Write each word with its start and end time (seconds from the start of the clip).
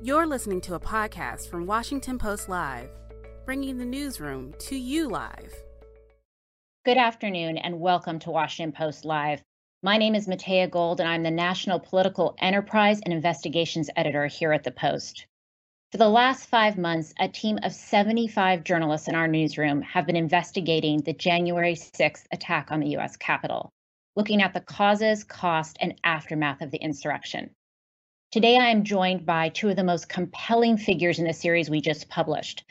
You're 0.00 0.28
listening 0.28 0.60
to 0.60 0.74
a 0.74 0.80
podcast 0.80 1.50
from 1.50 1.66
Washington 1.66 2.18
Post 2.18 2.48
Live, 2.48 2.88
bringing 3.44 3.78
the 3.78 3.84
newsroom 3.84 4.54
to 4.60 4.76
you 4.76 5.08
live. 5.08 5.52
Good 6.84 6.96
afternoon 6.96 7.58
and 7.58 7.80
welcome 7.80 8.20
to 8.20 8.30
Washington 8.30 8.70
Post 8.70 9.04
Live. 9.04 9.42
My 9.82 9.96
name 9.96 10.14
is 10.14 10.28
Matea 10.28 10.70
Gold, 10.70 11.00
and 11.00 11.08
I'm 11.08 11.24
the 11.24 11.32
National 11.32 11.80
Political 11.80 12.36
Enterprise 12.38 13.00
and 13.00 13.12
Investigations 13.12 13.90
Editor 13.96 14.28
here 14.28 14.52
at 14.52 14.62
the 14.62 14.70
Post. 14.70 15.26
For 15.90 15.98
the 15.98 16.08
last 16.08 16.48
five 16.48 16.78
months, 16.78 17.12
a 17.18 17.26
team 17.26 17.58
of 17.64 17.72
75 17.72 18.62
journalists 18.62 19.08
in 19.08 19.16
our 19.16 19.26
newsroom 19.26 19.82
have 19.82 20.06
been 20.06 20.14
investigating 20.14 21.00
the 21.00 21.12
January 21.12 21.74
6th 21.74 22.26
attack 22.30 22.70
on 22.70 22.78
the 22.78 22.96
US 22.98 23.16
Capitol, 23.16 23.72
looking 24.14 24.42
at 24.42 24.54
the 24.54 24.60
causes, 24.60 25.24
cost, 25.24 25.76
and 25.80 26.00
aftermath 26.04 26.62
of 26.62 26.70
the 26.70 26.78
insurrection. 26.78 27.50
Today, 28.30 28.58
I 28.58 28.66
am 28.66 28.84
joined 28.84 29.24
by 29.24 29.48
two 29.48 29.70
of 29.70 29.76
the 29.76 29.84
most 29.84 30.10
compelling 30.10 30.76
figures 30.76 31.18
in 31.18 31.24
the 31.24 31.32
series 31.32 31.70
we 31.70 31.80
just 31.80 32.10
published. 32.10 32.62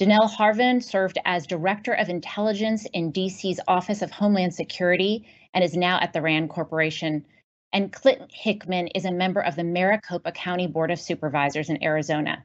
Donell 0.00 0.28
Harvin 0.28 0.82
served 0.82 1.18
as 1.24 1.46
Director 1.46 1.92
of 1.92 2.08
Intelligence 2.08 2.84
in 2.92 3.12
DC's 3.12 3.60
Office 3.68 4.02
of 4.02 4.10
Homeland 4.10 4.52
Security 4.52 5.24
and 5.54 5.62
is 5.62 5.76
now 5.76 6.00
at 6.00 6.12
the 6.12 6.20
RAND 6.20 6.50
Corporation. 6.50 7.24
And 7.72 7.92
Clinton 7.92 8.26
Hickman 8.28 8.88
is 8.88 9.04
a 9.04 9.12
member 9.12 9.40
of 9.40 9.54
the 9.54 9.62
Maricopa 9.62 10.32
County 10.32 10.66
Board 10.66 10.90
of 10.90 10.98
Supervisors 10.98 11.70
in 11.70 11.80
Arizona. 11.84 12.42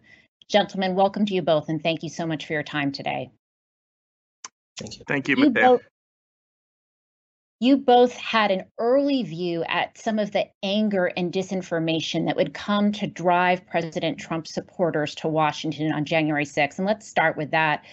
Gentlemen, 0.47 0.93
welcome 0.93 1.25
to 1.25 1.33
you 1.33 1.41
both, 1.41 1.69
and 1.69 1.81
thank 1.81 2.03
you 2.03 2.09
so 2.09 2.27
much 2.27 2.45
for 2.45 2.53
your 2.53 2.61
time 2.61 2.91
today. 2.91 3.31
Thank 4.77 4.99
you. 4.99 5.05
Thank 5.07 5.27
you, 5.27 5.35
You 5.38 5.49
Matea. 5.49 5.61
both, 5.61 5.81
you 7.59 7.75
both 7.75 8.13
had 8.13 8.51
an 8.51 8.63
early 8.77 9.23
view 9.23 9.63
at 9.65 9.97
some 9.97 10.17
of 10.17 10.31
the 10.31 10.45
anger 10.63 11.07
and 11.17 11.33
disinformation 11.33 12.25
that 12.25 12.37
would 12.37 12.53
come 12.53 12.91
to 12.93 13.05
drive 13.05 13.67
President 13.67 14.17
Trump's 14.17 14.53
supporters 14.53 15.13
to 15.15 15.27
Washington 15.27 15.91
on 15.91 16.05
January 16.05 16.45
6th. 16.45 16.77
And 16.77 16.87
let's 16.87 17.07
start 17.07 17.35
with 17.35 17.51
that. 17.51 17.83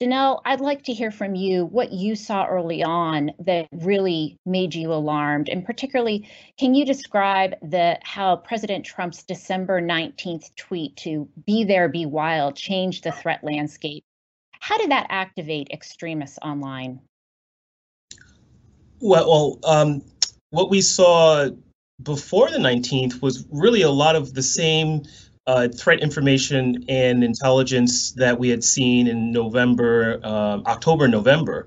Donell, 0.00 0.40
I'd 0.46 0.60
like 0.60 0.82
to 0.84 0.94
hear 0.94 1.10
from 1.10 1.34
you 1.34 1.66
what 1.66 1.92
you 1.92 2.16
saw 2.16 2.46
early 2.46 2.82
on 2.82 3.30
that 3.38 3.68
really 3.70 4.38
made 4.46 4.74
you 4.74 4.92
alarmed. 4.92 5.48
And 5.48 5.64
particularly, 5.64 6.28
can 6.58 6.74
you 6.74 6.84
describe 6.84 7.54
the 7.62 7.98
how 8.02 8.36
President 8.36 8.84
Trump's 8.84 9.22
December 9.22 9.80
19th 9.80 10.54
tweet 10.56 10.96
to 10.96 11.28
be 11.46 11.64
there, 11.64 11.88
be 11.88 12.06
wild 12.06 12.56
changed 12.56 13.04
the 13.04 13.12
threat 13.12 13.44
landscape? 13.44 14.02
How 14.58 14.78
did 14.78 14.90
that 14.90 15.06
activate 15.10 15.68
extremists 15.70 16.38
online? 16.42 17.00
Well, 19.02 19.28
well 19.28 19.58
um, 19.64 20.02
what 20.50 20.70
we 20.70 20.80
saw 20.80 21.50
before 22.02 22.50
the 22.50 22.58
19th 22.58 23.20
was 23.20 23.44
really 23.50 23.82
a 23.82 23.90
lot 23.90 24.16
of 24.16 24.34
the 24.34 24.42
same 24.42 25.02
uh, 25.46 25.68
threat 25.68 26.00
information 26.00 26.84
and 26.88 27.24
intelligence 27.24 28.12
that 28.12 28.38
we 28.38 28.48
had 28.48 28.62
seen 28.62 29.08
in 29.08 29.32
November, 29.32 30.20
uh, 30.22 30.60
October, 30.66 31.08
November. 31.08 31.66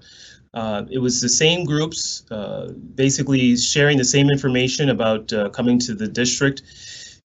Uh, 0.54 0.86
it 0.90 1.00
was 1.00 1.20
the 1.20 1.28
same 1.28 1.66
groups 1.66 2.24
uh, 2.32 2.72
basically 2.96 3.58
sharing 3.58 3.98
the 3.98 4.06
same 4.06 4.30
information 4.30 4.90
about 4.90 5.32
uh, 5.34 5.50
coming 5.50 5.78
to 5.78 5.94
the 5.94 6.08
district. 6.08 6.62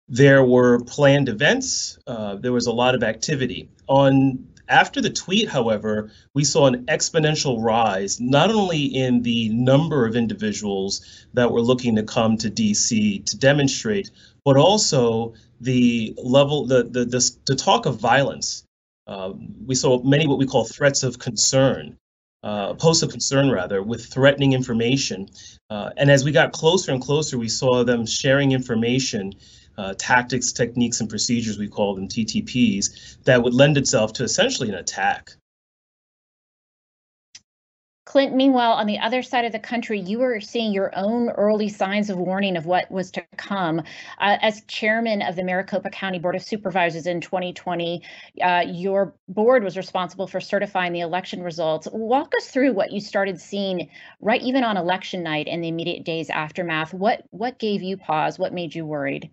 There 0.09 0.42
were 0.42 0.81
planned 0.81 1.28
events. 1.28 1.97
Uh, 2.09 2.34
there 2.34 2.53
was 2.53 2.66
a 2.66 2.72
lot 2.72 2.97
of 2.97 3.05
activity. 3.05 3.69
On 3.87 4.44
after 4.73 5.03
the 5.03 5.11
tweet, 5.11 5.48
however, 5.48 6.11
we 6.34 6.45
saw 6.45 6.67
an 6.67 6.87
exponential 6.87 7.62
rise, 7.62 8.19
not 8.20 8.51
only 8.51 8.84
in 8.84 9.23
the 9.23 9.51
number 9.51 10.06
of 10.06 10.17
individuals 10.17 11.27
that 11.34 11.53
were 11.53 11.61
looking 11.61 11.95
to 11.97 12.03
come 12.03 12.39
to 12.39 12.51
DC 12.51 13.25
to 13.27 13.37
demonstrate, 13.37 14.11
but 14.45 14.56
also 14.56 15.34
the 15.61 16.15
level, 16.17 16.67
the 16.67 16.84
the 16.84 17.05
the, 17.05 17.31
the 17.47 17.55
talk 17.55 17.87
of 17.87 18.00
violence. 18.00 18.65
Uh, 19.06 19.33
we 19.67 19.75
saw 19.75 20.03
many 20.03 20.27
what 20.27 20.39
we 20.39 20.47
call 20.47 20.65
threats 20.65 21.03
of 21.03 21.19
concern, 21.19 21.97
uh, 22.43 22.73
posts 22.75 23.03
of 23.03 23.11
concern 23.11 23.50
rather, 23.50 23.82
with 23.82 24.06
threatening 24.06 24.55
information. 24.55 25.28
Uh, 25.69 25.91
and 25.99 26.11
as 26.11 26.25
we 26.25 26.32
got 26.32 26.53
closer 26.53 26.93
and 26.93 27.03
closer, 27.03 27.37
we 27.37 27.49
saw 27.49 27.84
them 27.84 28.06
sharing 28.06 28.53
information 28.53 29.34
uh, 29.78 29.94
tactics, 29.99 30.53
techniques, 30.53 31.00
and 31.00 31.09
procedures, 31.09 31.59
we 31.59 31.69
call 31.69 31.94
them 31.94 32.09
TTPs, 32.09 33.22
that 33.25 33.43
would 33.43 33.55
lend 33.55 33.77
itself 33.77 34.12
to 34.15 34.25
essentially 34.25 34.69
an 34.69 34.75
attack. 34.75 35.33
Clint, 38.05 38.34
meanwhile, 38.34 38.72
on 38.72 38.87
the 38.87 38.99
other 38.99 39.22
side 39.22 39.47
of 39.47 39.53
the 39.53 39.59
country, 39.59 39.99
you 39.99 40.19
were 40.19 40.38
seeing 40.38 40.72
your 40.72 40.93
own 40.94 41.31
early 41.31 41.71
signs 41.71 42.11
of 42.11 42.19
warning 42.19 42.56
of 42.59 42.66
what 42.66 42.91
was 42.91 43.11
to 43.12 43.25
come. 43.38 43.78
Uh, 44.19 44.37
as 44.43 44.62
chairman 44.65 45.22
of 45.22 45.34
the 45.34 45.43
Maricopa 45.43 45.88
County 45.88 46.19
Board 46.19 46.34
of 46.34 46.43
Supervisors 46.43 47.06
in 47.06 47.22
2020, 47.22 48.03
uh, 48.43 48.65
your 48.66 49.15
board 49.28 49.65
was 49.65 49.78
responsible 49.78 50.27
for 50.27 50.41
certifying 50.41 50.93
the 50.93 51.00
election 51.00 51.43
results. 51.43 51.88
Walk 51.91 52.32
us 52.37 52.49
through 52.49 52.75
what 52.75 52.93
you 52.93 53.00
started 53.00 53.41
seeing 53.41 53.88
right 54.21 54.43
even 54.43 54.62
on 54.62 54.77
election 54.77 55.22
night 55.22 55.49
and 55.49 55.65
the 55.65 55.69
immediate 55.69 56.05
days 56.05 56.28
aftermath. 56.28 56.93
What 56.93 57.22
what 57.31 57.59
gave 57.59 57.82
you 57.82 57.97
pause? 57.97 58.38
What 58.38 58.53
made 58.53 58.75
you 58.75 58.84
worried? 58.84 59.31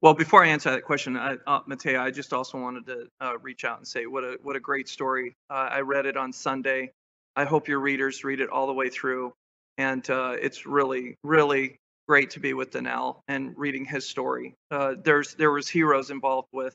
Well, 0.00 0.14
before 0.14 0.44
I 0.44 0.48
answer 0.48 0.70
that 0.70 0.84
question, 0.84 1.16
I, 1.16 1.36
uh, 1.46 1.60
I 1.66 2.10
just 2.10 2.32
also 2.32 2.60
wanted 2.60 2.86
to 2.86 3.08
uh, 3.20 3.38
reach 3.38 3.64
out 3.64 3.78
and 3.78 3.88
say 3.88 4.06
what 4.06 4.24
a 4.24 4.38
what 4.42 4.56
a 4.56 4.60
great 4.60 4.88
story. 4.88 5.34
Uh, 5.48 5.68
I 5.70 5.80
read 5.80 6.06
it 6.06 6.16
on 6.16 6.32
Sunday. 6.32 6.90
I 7.36 7.44
hope 7.44 7.68
your 7.68 7.80
readers 7.80 8.22
read 8.22 8.40
it 8.40 8.50
all 8.50 8.66
the 8.66 8.72
way 8.72 8.90
through, 8.90 9.32
and 9.78 10.08
uh, 10.10 10.36
it's 10.40 10.66
really 10.66 11.16
really 11.24 11.76
great 12.06 12.30
to 12.30 12.40
be 12.40 12.52
with 12.52 12.70
Donell 12.70 13.22
and 13.28 13.54
reading 13.56 13.84
his 13.84 14.06
story. 14.06 14.54
Uh, 14.70 14.94
there's 15.02 15.34
there 15.34 15.50
was 15.50 15.68
heroes 15.68 16.10
involved 16.10 16.48
with 16.52 16.74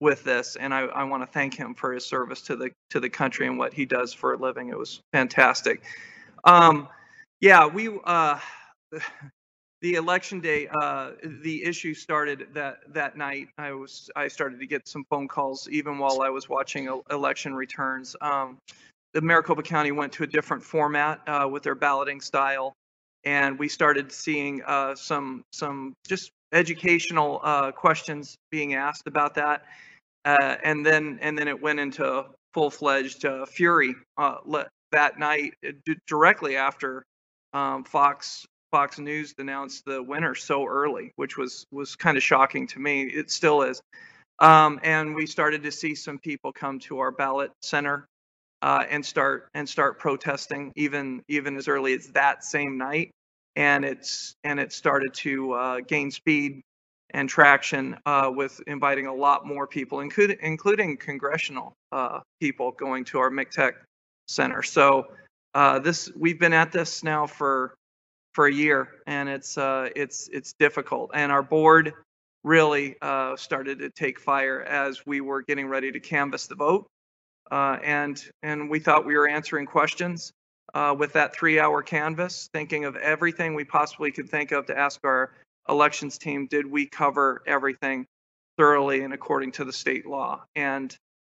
with 0.00 0.22
this, 0.22 0.56
and 0.56 0.72
I, 0.72 0.82
I 0.82 1.04
want 1.04 1.24
to 1.24 1.26
thank 1.26 1.54
him 1.54 1.74
for 1.74 1.92
his 1.92 2.06
service 2.06 2.42
to 2.42 2.56
the 2.56 2.70
to 2.90 3.00
the 3.00 3.10
country 3.10 3.46
and 3.48 3.58
what 3.58 3.74
he 3.74 3.86
does 3.86 4.14
for 4.14 4.34
a 4.34 4.36
living. 4.36 4.68
It 4.68 4.78
was 4.78 5.00
fantastic. 5.12 5.82
Um, 6.44 6.88
yeah, 7.40 7.66
we. 7.66 7.90
The 9.80 9.94
election 9.94 10.40
day 10.40 10.68
uh, 10.82 11.12
the 11.22 11.64
issue 11.64 11.94
started 11.94 12.48
that 12.54 12.78
that 12.94 13.16
night. 13.16 13.48
I 13.58 13.72
was 13.72 14.10
i 14.16 14.26
started 14.26 14.58
to 14.60 14.66
get 14.66 14.88
some 14.88 15.04
phone 15.08 15.28
calls 15.28 15.68
even 15.70 15.98
while 15.98 16.20
i 16.20 16.30
was 16.30 16.48
watching 16.48 16.88
election 17.10 17.54
returns. 17.54 18.16
Um, 18.20 18.58
the 19.14 19.20
maricopa 19.20 19.62
county 19.62 19.92
went 19.92 20.12
to 20.14 20.24
a 20.24 20.26
different 20.26 20.62
format 20.62 21.20
uh, 21.28 21.48
with 21.50 21.62
their 21.62 21.74
balloting 21.74 22.20
style 22.20 22.74
and 23.24 23.58
we 23.58 23.68
started 23.68 24.12
seeing 24.12 24.62
uh, 24.66 24.94
some 24.94 25.44
some 25.52 25.94
just 26.06 26.30
educational 26.52 27.40
uh, 27.42 27.70
questions 27.72 28.36
being 28.50 28.74
asked 28.74 29.06
about 29.06 29.34
that 29.34 29.64
uh, 30.24 30.56
and 30.64 30.84
then 30.84 31.18
and 31.22 31.38
then 31.38 31.48
it 31.48 31.60
went 31.60 31.78
into 31.78 32.24
full-fledged 32.54 33.24
uh, 33.24 33.46
fury 33.46 33.94
that 34.90 35.18
night 35.18 35.52
directly 36.06 36.56
after 36.56 37.04
um, 37.52 37.84
Fox 37.84 38.46
Fox 38.70 38.98
News 38.98 39.34
announced 39.38 39.84
the 39.84 40.02
winner 40.02 40.34
so 40.34 40.66
early, 40.66 41.12
which 41.16 41.36
was 41.36 41.64
was 41.72 41.96
kind 41.96 42.16
of 42.16 42.22
shocking 42.22 42.66
to 42.68 42.78
me. 42.78 43.02
It 43.02 43.30
still 43.30 43.62
is. 43.62 43.80
Um, 44.40 44.78
and 44.82 45.14
we 45.14 45.26
started 45.26 45.62
to 45.64 45.72
see 45.72 45.94
some 45.94 46.18
people 46.18 46.52
come 46.52 46.78
to 46.80 47.00
our 47.00 47.10
ballot 47.10 47.50
center 47.62 48.06
uh, 48.62 48.84
and 48.88 49.04
start 49.04 49.48
and 49.54 49.68
start 49.68 49.98
protesting 49.98 50.72
even 50.76 51.22
even 51.28 51.56
as 51.56 51.68
early 51.68 51.94
as 51.94 52.08
that 52.08 52.44
same 52.44 52.78
night. 52.78 53.10
And 53.56 53.84
it's 53.84 54.34
and 54.44 54.60
it 54.60 54.72
started 54.72 55.14
to 55.14 55.52
uh, 55.52 55.80
gain 55.80 56.10
speed 56.10 56.60
and 57.10 57.28
traction 57.28 57.96
uh, 58.04 58.30
with 58.32 58.60
inviting 58.66 59.06
a 59.06 59.14
lot 59.14 59.46
more 59.46 59.66
people, 59.66 60.00
including 60.00 60.38
including 60.42 60.96
congressional 60.96 61.72
uh, 61.90 62.20
people, 62.40 62.72
going 62.72 63.04
to 63.06 63.18
our 63.18 63.30
MCTEC 63.30 63.72
center. 64.28 64.62
So 64.62 65.08
uh, 65.54 65.78
this 65.78 66.10
we've 66.14 66.38
been 66.38 66.52
at 66.52 66.70
this 66.70 67.02
now 67.02 67.26
for 67.26 67.74
for 68.38 68.46
a 68.46 68.54
year, 68.54 68.88
and 69.08 69.28
it's 69.28 69.58
uh, 69.58 69.88
it's 69.96 70.28
it's 70.32 70.52
difficult. 70.60 71.10
And 71.12 71.32
our 71.32 71.42
board 71.42 71.92
really 72.44 72.94
uh, 73.02 73.34
started 73.34 73.80
to 73.80 73.90
take 73.90 74.20
fire 74.20 74.62
as 74.62 75.04
we 75.04 75.20
were 75.20 75.42
getting 75.42 75.66
ready 75.66 75.90
to 75.90 75.98
canvass 75.98 76.46
the 76.46 76.54
vote, 76.54 76.86
uh, 77.50 77.78
and 77.82 78.24
and 78.44 78.70
we 78.70 78.78
thought 78.78 79.04
we 79.04 79.16
were 79.16 79.28
answering 79.28 79.66
questions 79.66 80.30
uh, 80.72 80.94
with 80.96 81.14
that 81.14 81.34
three-hour 81.34 81.82
canvass, 81.82 82.48
thinking 82.52 82.84
of 82.84 82.94
everything 82.94 83.56
we 83.56 83.64
possibly 83.64 84.12
could 84.12 84.30
think 84.30 84.52
of 84.52 84.66
to 84.66 84.78
ask 84.78 85.00
our 85.02 85.32
elections 85.68 86.16
team, 86.16 86.46
did 86.46 86.64
we 86.64 86.86
cover 86.86 87.42
everything 87.44 88.06
thoroughly 88.56 89.02
and 89.02 89.12
according 89.12 89.50
to 89.50 89.64
the 89.64 89.72
state 89.72 90.06
law? 90.06 90.44
And 90.54 90.96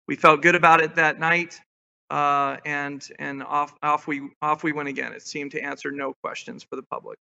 we 0.08 0.16
felt 0.16 0.42
good 0.42 0.56
about 0.56 0.80
it 0.80 0.96
that 0.96 1.20
night 1.20 1.60
uh, 2.10 2.56
and 2.64 3.06
and 3.18 3.42
off 3.42 3.74
off 3.82 4.06
we 4.06 4.28
off 4.42 4.62
we 4.62 4.72
went 4.72 4.88
again. 4.88 5.12
It 5.12 5.22
seemed 5.22 5.52
to 5.52 5.60
answer 5.60 5.90
no 5.90 6.14
questions 6.22 6.62
for 6.62 6.76
the 6.76 6.82
public. 6.82 7.18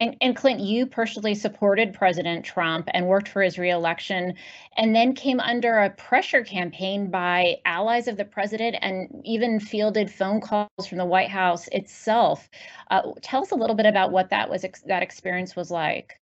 And, 0.00 0.16
and 0.20 0.36
Clint, 0.36 0.60
you 0.60 0.86
personally 0.86 1.34
supported 1.34 1.92
President 1.92 2.44
Trump 2.44 2.88
and 2.94 3.08
worked 3.08 3.26
for 3.26 3.42
his 3.42 3.58
reelection, 3.58 4.34
and 4.76 4.94
then 4.94 5.12
came 5.12 5.40
under 5.40 5.78
a 5.78 5.90
pressure 5.90 6.44
campaign 6.44 7.10
by 7.10 7.56
allies 7.64 8.06
of 8.06 8.16
the 8.16 8.24
president 8.24 8.76
and 8.80 9.08
even 9.24 9.58
fielded 9.58 10.08
phone 10.08 10.40
calls 10.40 10.86
from 10.88 10.98
the 10.98 11.04
White 11.04 11.30
House 11.30 11.66
itself. 11.72 12.48
Uh, 12.92 13.10
tell 13.22 13.42
us 13.42 13.50
a 13.50 13.56
little 13.56 13.74
bit 13.74 13.86
about 13.86 14.12
what 14.12 14.30
that 14.30 14.48
was 14.48 14.64
that 14.86 15.02
experience 15.02 15.56
was 15.56 15.70
like. 15.70 16.20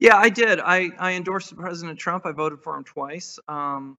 Yeah, 0.00 0.16
I 0.16 0.28
did. 0.28 0.58
I, 0.58 0.90
I 0.98 1.12
endorsed 1.12 1.56
President 1.56 1.98
Trump. 1.98 2.26
I 2.26 2.32
voted 2.32 2.60
for 2.60 2.76
him 2.76 2.82
twice, 2.82 3.38
um, 3.46 3.96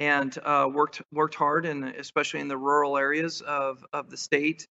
and 0.00 0.36
uh, 0.44 0.68
worked 0.72 1.02
worked 1.12 1.34
hard, 1.34 1.66
and 1.66 1.84
especially 1.84 2.40
in 2.40 2.48
the 2.48 2.56
rural 2.56 2.96
areas 2.96 3.40
of 3.40 3.84
of 3.92 4.10
the 4.10 4.16
state. 4.16 4.66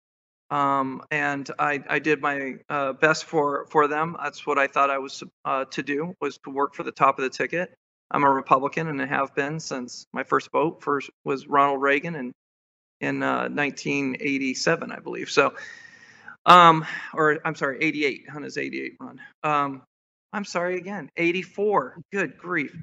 Um, 0.50 1.02
and 1.10 1.50
I, 1.58 1.84
I 1.90 2.00
did 2.00 2.22
my 2.22 2.56
uh, 2.70 2.94
best 2.94 3.26
for 3.26 3.66
for 3.70 3.88
them. 3.88 4.16
That's 4.22 4.46
what 4.46 4.60
I 4.60 4.68
thought 4.68 4.90
I 4.90 5.00
was 5.00 5.24
uh, 5.46 5.66
to 5.66 5.84
do 5.84 6.14
was 6.22 6.38
to 6.44 6.52
work 6.52 6.76
for 6.76 6.84
the 6.84 6.92
top 6.92 7.18
of 7.18 7.24
the 7.24 7.30
ticket. 7.30 7.74
I'm 8.12 8.24
a 8.24 8.30
Republican 8.30 8.88
and 8.88 9.02
I 9.02 9.08
have 9.08 9.34
been 9.34 9.60
since 9.60 10.06
my 10.14 10.24
first 10.24 10.52
vote 10.52 10.84
first 10.84 11.10
was 11.24 11.48
Ronald 11.48 11.82
Reagan 11.82 12.16
in 12.16 12.32
in 13.02 13.20
1987, 13.20 14.92
uh, 14.92 14.96
I 14.96 15.00
believe. 15.00 15.30
So, 15.30 15.54
um, 16.46 16.86
or 17.14 17.40
I'm 17.44 17.56
sorry, 17.56 17.80
88 17.82 18.28
on 18.34 18.44
his 18.44 18.58
88 18.58 18.94
run. 19.00 19.20
Um, 19.44 19.82
I'm 20.32 20.46
sorry 20.46 20.78
again, 20.78 21.10
84. 21.18 21.98
Good 22.12 22.38
grief. 22.38 22.76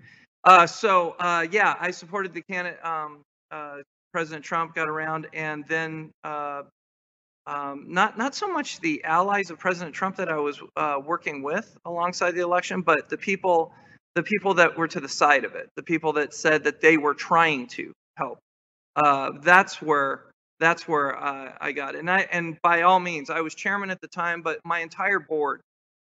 Uh, 0.45 0.67
so 0.67 1.17
uh, 1.19 1.47
yeah, 1.51 1.75
I 1.79 1.91
supported 1.91 2.33
the 2.33 2.43
candidate. 2.43 2.85
Um, 2.85 3.23
uh, 3.51 3.79
President 4.13 4.45
Trump 4.45 4.75
got 4.75 4.89
around, 4.89 5.27
and 5.33 5.65
then 5.69 6.11
uh, 6.25 6.63
um, 7.47 7.87
not 7.89 8.17
not 8.17 8.35
so 8.35 8.49
much 8.49 8.81
the 8.81 9.05
allies 9.05 9.51
of 9.51 9.59
President 9.59 9.95
Trump 9.95 10.17
that 10.17 10.29
I 10.29 10.39
was 10.39 10.61
uh, 10.77 11.01
working 11.05 11.43
with 11.43 11.77
alongside 11.85 12.33
the 12.33 12.41
election, 12.41 12.83
but 12.83 13.09
the 13.09 13.19
people 13.19 13.73
the 14.15 14.23
people 14.23 14.55
that 14.55 14.77
were 14.77 14.89
to 14.89 15.01
the 15.01 15.09
side 15.09 15.45
of 15.45 15.55
it, 15.55 15.69
the 15.77 15.83
people 15.83 16.15
that 16.15 16.35
said 16.35 16.65
that 16.65 16.81
they 16.81 16.97
were 16.97 17.15
trying 17.15 17.67
to 17.69 17.93
help. 18.17 18.39
Uh, 18.97 19.33
that's 19.43 19.81
where 19.83 20.25
that's 20.59 20.89
where 20.89 21.17
I 21.23 21.73
got. 21.73 21.95
And 21.97 22.11
I 22.11 22.21
and 22.33 22.59
by 22.63 22.83
all 22.83 23.01
means, 23.01 23.31
I 23.31 23.41
was 23.43 23.55
chairman 23.55 23.91
at 23.91 24.01
the 24.01 24.09
time, 24.09 24.43
but 24.43 24.61
my 24.65 24.81
entire 24.81 25.21
board 25.21 25.61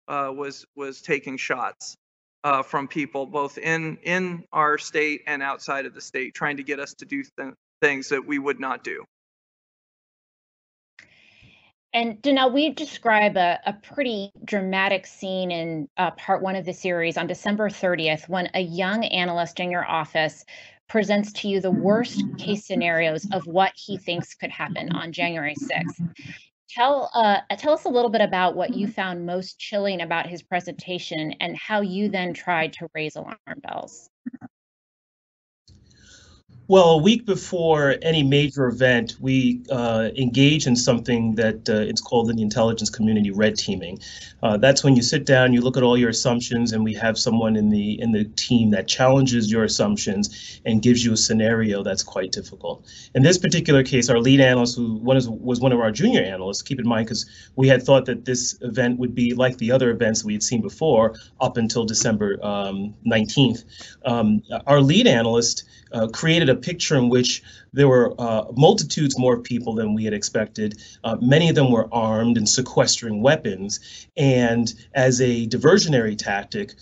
was 0.08 0.66
was 0.76 1.00
taking 1.02 1.36
shots 1.36 1.96
uh, 2.44 2.62
from 2.62 2.86
people 2.86 3.26
both 3.26 3.58
in 3.58 3.96
in 4.02 4.44
our 4.52 4.78
state 4.78 5.22
and 5.26 5.42
outside 5.42 5.86
of 5.86 5.94
the 5.94 6.00
state, 6.00 6.34
trying 6.34 6.58
to 6.58 6.62
get 6.62 6.78
us 6.78 6.94
to 6.94 7.06
do 7.06 7.22
th- 7.22 7.54
things 7.80 8.10
that 8.10 8.24
we 8.24 8.38
would 8.38 8.60
not 8.60 8.84
do. 8.84 9.04
And 11.94 12.20
Donell, 12.22 12.52
we 12.52 12.70
describe 12.70 13.36
a, 13.36 13.60
a 13.66 13.72
pretty 13.72 14.32
dramatic 14.44 15.06
scene 15.06 15.52
in 15.52 15.88
uh, 15.96 16.10
part 16.12 16.42
one 16.42 16.56
of 16.56 16.64
the 16.64 16.74
series 16.74 17.16
on 17.16 17.28
December 17.28 17.70
30th 17.70 18.28
when 18.28 18.50
a 18.54 18.60
young 18.60 19.04
analyst 19.04 19.60
in 19.60 19.70
your 19.70 19.88
office 19.88 20.44
presents 20.88 21.32
to 21.32 21.48
you 21.48 21.60
the 21.60 21.70
worst 21.70 22.24
case 22.36 22.66
scenarios 22.66 23.26
of 23.32 23.46
what 23.46 23.72
he 23.76 23.96
thinks 23.96 24.34
could 24.34 24.50
happen 24.50 24.90
on 24.92 25.12
January 25.12 25.54
6th. 25.54 26.26
Tell 26.70 27.10
uh, 27.14 27.40
tell 27.56 27.72
us 27.74 27.84
a 27.84 27.88
little 27.88 28.10
bit 28.10 28.20
about 28.20 28.56
what 28.56 28.74
you 28.74 28.86
found 28.88 29.26
most 29.26 29.58
chilling 29.58 30.00
about 30.00 30.26
his 30.26 30.42
presentation 30.42 31.34
and 31.40 31.56
how 31.56 31.80
you 31.80 32.08
then 32.08 32.34
tried 32.34 32.72
to 32.74 32.88
raise 32.94 33.16
alarm 33.16 33.38
bells. 33.62 34.10
Well, 36.66 36.92
a 36.92 36.96
week 36.96 37.26
before 37.26 37.96
any 38.00 38.22
major 38.22 38.66
event, 38.68 39.16
we 39.20 39.60
uh, 39.70 40.08
engage 40.16 40.66
in 40.66 40.76
something 40.76 41.34
that 41.34 41.68
uh, 41.68 41.74
it's 41.74 42.00
called 42.00 42.30
in 42.30 42.36
the 42.36 42.42
intelligence 42.42 42.88
community 42.88 43.30
red 43.30 43.58
teaming. 43.58 43.98
Uh, 44.42 44.56
that's 44.56 44.82
when 44.82 44.96
you 44.96 45.02
sit 45.02 45.26
down, 45.26 45.52
you 45.52 45.60
look 45.60 45.76
at 45.76 45.82
all 45.82 45.98
your 45.98 46.08
assumptions, 46.08 46.72
and 46.72 46.82
we 46.82 46.94
have 46.94 47.18
someone 47.18 47.54
in 47.56 47.68
the 47.68 48.00
in 48.00 48.12
the 48.12 48.24
team 48.36 48.70
that 48.70 48.88
challenges 48.88 49.52
your 49.52 49.64
assumptions 49.64 50.60
and 50.64 50.80
gives 50.80 51.04
you 51.04 51.12
a 51.12 51.16
scenario 51.18 51.82
that's 51.82 52.02
quite 52.02 52.32
difficult. 52.32 52.86
In 53.14 53.22
this 53.22 53.36
particular 53.36 53.82
case, 53.82 54.08
our 54.08 54.18
lead 54.18 54.40
analyst, 54.40 54.76
who 54.76 54.94
one 54.94 55.18
is, 55.18 55.28
was 55.28 55.60
one 55.60 55.72
of 55.72 55.80
our 55.80 55.90
junior 55.90 56.22
analysts, 56.22 56.62
keep 56.62 56.80
in 56.80 56.88
mind 56.88 57.06
because 57.06 57.26
we 57.56 57.68
had 57.68 57.82
thought 57.82 58.06
that 58.06 58.24
this 58.24 58.56
event 58.62 58.98
would 58.98 59.14
be 59.14 59.34
like 59.34 59.58
the 59.58 59.70
other 59.70 59.90
events 59.90 60.24
we 60.24 60.32
had 60.32 60.42
seen 60.42 60.62
before 60.62 61.14
up 61.42 61.58
until 61.58 61.84
December 61.84 62.38
um, 62.42 62.94
19th. 63.06 63.64
Um, 64.06 64.42
our 64.66 64.80
lead 64.80 65.06
analyst 65.06 65.64
uh, 65.94 66.08
created 66.08 66.48
a 66.48 66.53
picture 66.56 66.96
in 66.96 67.08
which 67.08 67.42
there 67.72 67.88
were 67.88 68.14
uh, 68.18 68.44
multitudes 68.56 69.18
more 69.18 69.38
people 69.38 69.74
than 69.74 69.94
we 69.94 70.04
had 70.04 70.14
expected. 70.14 70.80
Uh, 71.02 71.16
many 71.20 71.48
of 71.48 71.54
them 71.54 71.70
were 71.70 71.88
armed 71.92 72.36
and 72.36 72.48
sequestering 72.48 73.22
weapons. 73.22 74.08
And 74.16 74.72
as 74.94 75.20
a 75.20 75.46
diversionary 75.46 76.16
tactic, 76.16 76.74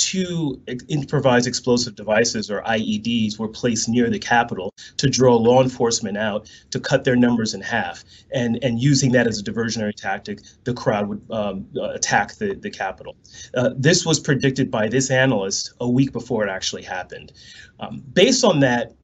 two 0.00 0.58
improvised 0.88 1.46
explosive 1.46 1.94
devices 1.94 2.50
or 2.50 2.62
IEDs 2.62 3.38
were 3.38 3.48
placed 3.48 3.86
near 3.86 4.08
the 4.08 4.18
Capitol 4.18 4.72
to 4.96 5.10
draw 5.10 5.36
law 5.36 5.62
enforcement 5.62 6.16
out 6.16 6.50
to 6.70 6.80
cut 6.80 7.04
their 7.04 7.16
numbers 7.16 7.52
in 7.52 7.60
half. 7.60 8.02
And, 8.32 8.58
and 8.62 8.80
using 8.80 9.12
that 9.12 9.26
as 9.26 9.38
a 9.38 9.42
diversionary 9.42 9.94
tactic, 9.94 10.40
the 10.64 10.72
crowd 10.72 11.08
would 11.08 11.22
um, 11.30 11.66
attack 11.82 12.36
the, 12.36 12.54
the 12.54 12.70
Capitol. 12.70 13.14
Uh, 13.54 13.70
this 13.76 14.06
was 14.06 14.18
predicted 14.18 14.70
by 14.70 14.88
this 14.88 15.10
analyst 15.10 15.74
a 15.80 15.88
week 15.88 16.12
before 16.12 16.46
it 16.46 16.50
actually 16.50 16.82
happened. 16.82 17.32
Um, 17.78 18.02
based 18.14 18.42
on 18.42 18.60
that, 18.60 18.94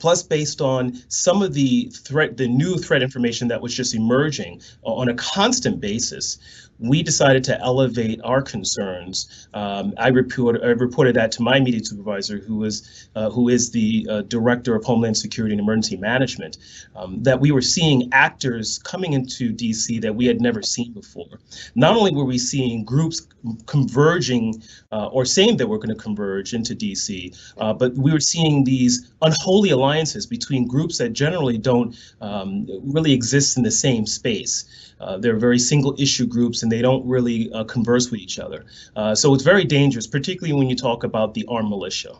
plus 0.00 0.22
based 0.22 0.60
on 0.60 0.98
some 1.08 1.42
of 1.42 1.54
the 1.54 1.90
threat 2.04 2.36
the 2.36 2.48
new 2.48 2.76
threat 2.76 3.02
information 3.02 3.48
that 3.48 3.60
was 3.60 3.74
just 3.74 3.94
emerging 3.94 4.60
uh, 4.84 4.92
on 4.92 5.08
a 5.08 5.14
constant 5.14 5.80
basis 5.80 6.38
we 6.78 7.02
decided 7.02 7.42
to 7.44 7.60
elevate 7.60 8.20
our 8.22 8.40
concerns. 8.40 9.48
Um, 9.54 9.94
I, 9.98 10.08
report, 10.08 10.60
I 10.62 10.68
reported 10.68 11.16
that 11.16 11.32
to 11.32 11.42
my 11.42 11.56
immediate 11.56 11.86
supervisor, 11.86 12.38
who 12.38 12.56
was 12.56 13.08
uh, 13.16 13.30
who 13.30 13.48
is 13.48 13.70
the 13.70 14.06
uh, 14.08 14.22
director 14.22 14.76
of 14.76 14.84
Homeland 14.84 15.16
Security 15.16 15.54
and 15.54 15.60
Emergency 15.60 15.96
Management, 15.96 16.58
um, 16.94 17.22
that 17.22 17.40
we 17.40 17.50
were 17.50 17.62
seeing 17.62 18.08
actors 18.12 18.78
coming 18.78 19.12
into 19.12 19.52
DC 19.52 20.00
that 20.02 20.14
we 20.14 20.26
had 20.26 20.40
never 20.40 20.62
seen 20.62 20.92
before. 20.92 21.40
Not 21.74 21.96
only 21.96 22.14
were 22.14 22.24
we 22.24 22.38
seeing 22.38 22.84
groups 22.84 23.26
converging 23.66 24.62
uh, 24.92 25.06
or 25.06 25.24
saying 25.24 25.56
that 25.56 25.68
we're 25.68 25.78
going 25.78 25.88
to 25.88 26.02
converge 26.02 26.54
into 26.54 26.74
DC, 26.74 27.36
uh, 27.58 27.72
but 27.72 27.94
we 27.94 28.12
were 28.12 28.20
seeing 28.20 28.64
these 28.64 29.12
unholy 29.22 29.70
alliances 29.70 30.26
between 30.26 30.66
groups 30.66 30.98
that 30.98 31.12
generally 31.12 31.58
don't 31.58 31.96
um, 32.20 32.66
really 32.84 33.12
exist 33.12 33.56
in 33.56 33.62
the 33.62 33.70
same 33.70 34.06
space. 34.06 34.87
Uh, 35.00 35.18
they're 35.18 35.36
very 35.36 35.58
single 35.58 35.94
issue 35.98 36.26
groups 36.26 36.62
and 36.62 36.72
they 36.72 36.82
don't 36.82 37.06
really 37.06 37.52
uh, 37.52 37.64
converse 37.64 38.10
with 38.10 38.20
each 38.20 38.38
other. 38.38 38.64
Uh, 38.96 39.14
so 39.14 39.34
it's 39.34 39.44
very 39.44 39.64
dangerous, 39.64 40.06
particularly 40.06 40.52
when 40.52 40.68
you 40.68 40.76
talk 40.76 41.04
about 41.04 41.34
the 41.34 41.44
armed 41.48 41.68
militia. 41.68 42.16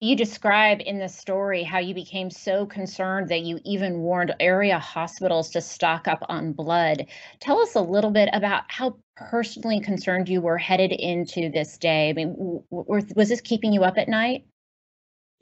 You 0.00 0.16
describe 0.16 0.82
in 0.84 0.98
the 0.98 1.08
story 1.08 1.62
how 1.62 1.78
you 1.78 1.94
became 1.94 2.28
so 2.28 2.66
concerned 2.66 3.30
that 3.30 3.40
you 3.40 3.58
even 3.64 4.00
warned 4.00 4.34
area 4.38 4.78
hospitals 4.78 5.48
to 5.52 5.62
stock 5.62 6.06
up 6.06 6.22
on 6.28 6.52
blood. 6.52 7.06
Tell 7.40 7.58
us 7.60 7.74
a 7.74 7.80
little 7.80 8.10
bit 8.10 8.28
about 8.34 8.64
how 8.68 8.98
personally 9.16 9.80
concerned 9.80 10.28
you 10.28 10.42
were 10.42 10.58
headed 10.58 10.92
into 10.92 11.48
this 11.48 11.78
day. 11.78 12.10
I 12.10 12.12
mean, 12.12 12.34
was 12.68 13.30
this 13.30 13.40
keeping 13.40 13.72
you 13.72 13.84
up 13.84 13.96
at 13.96 14.08
night? 14.08 14.44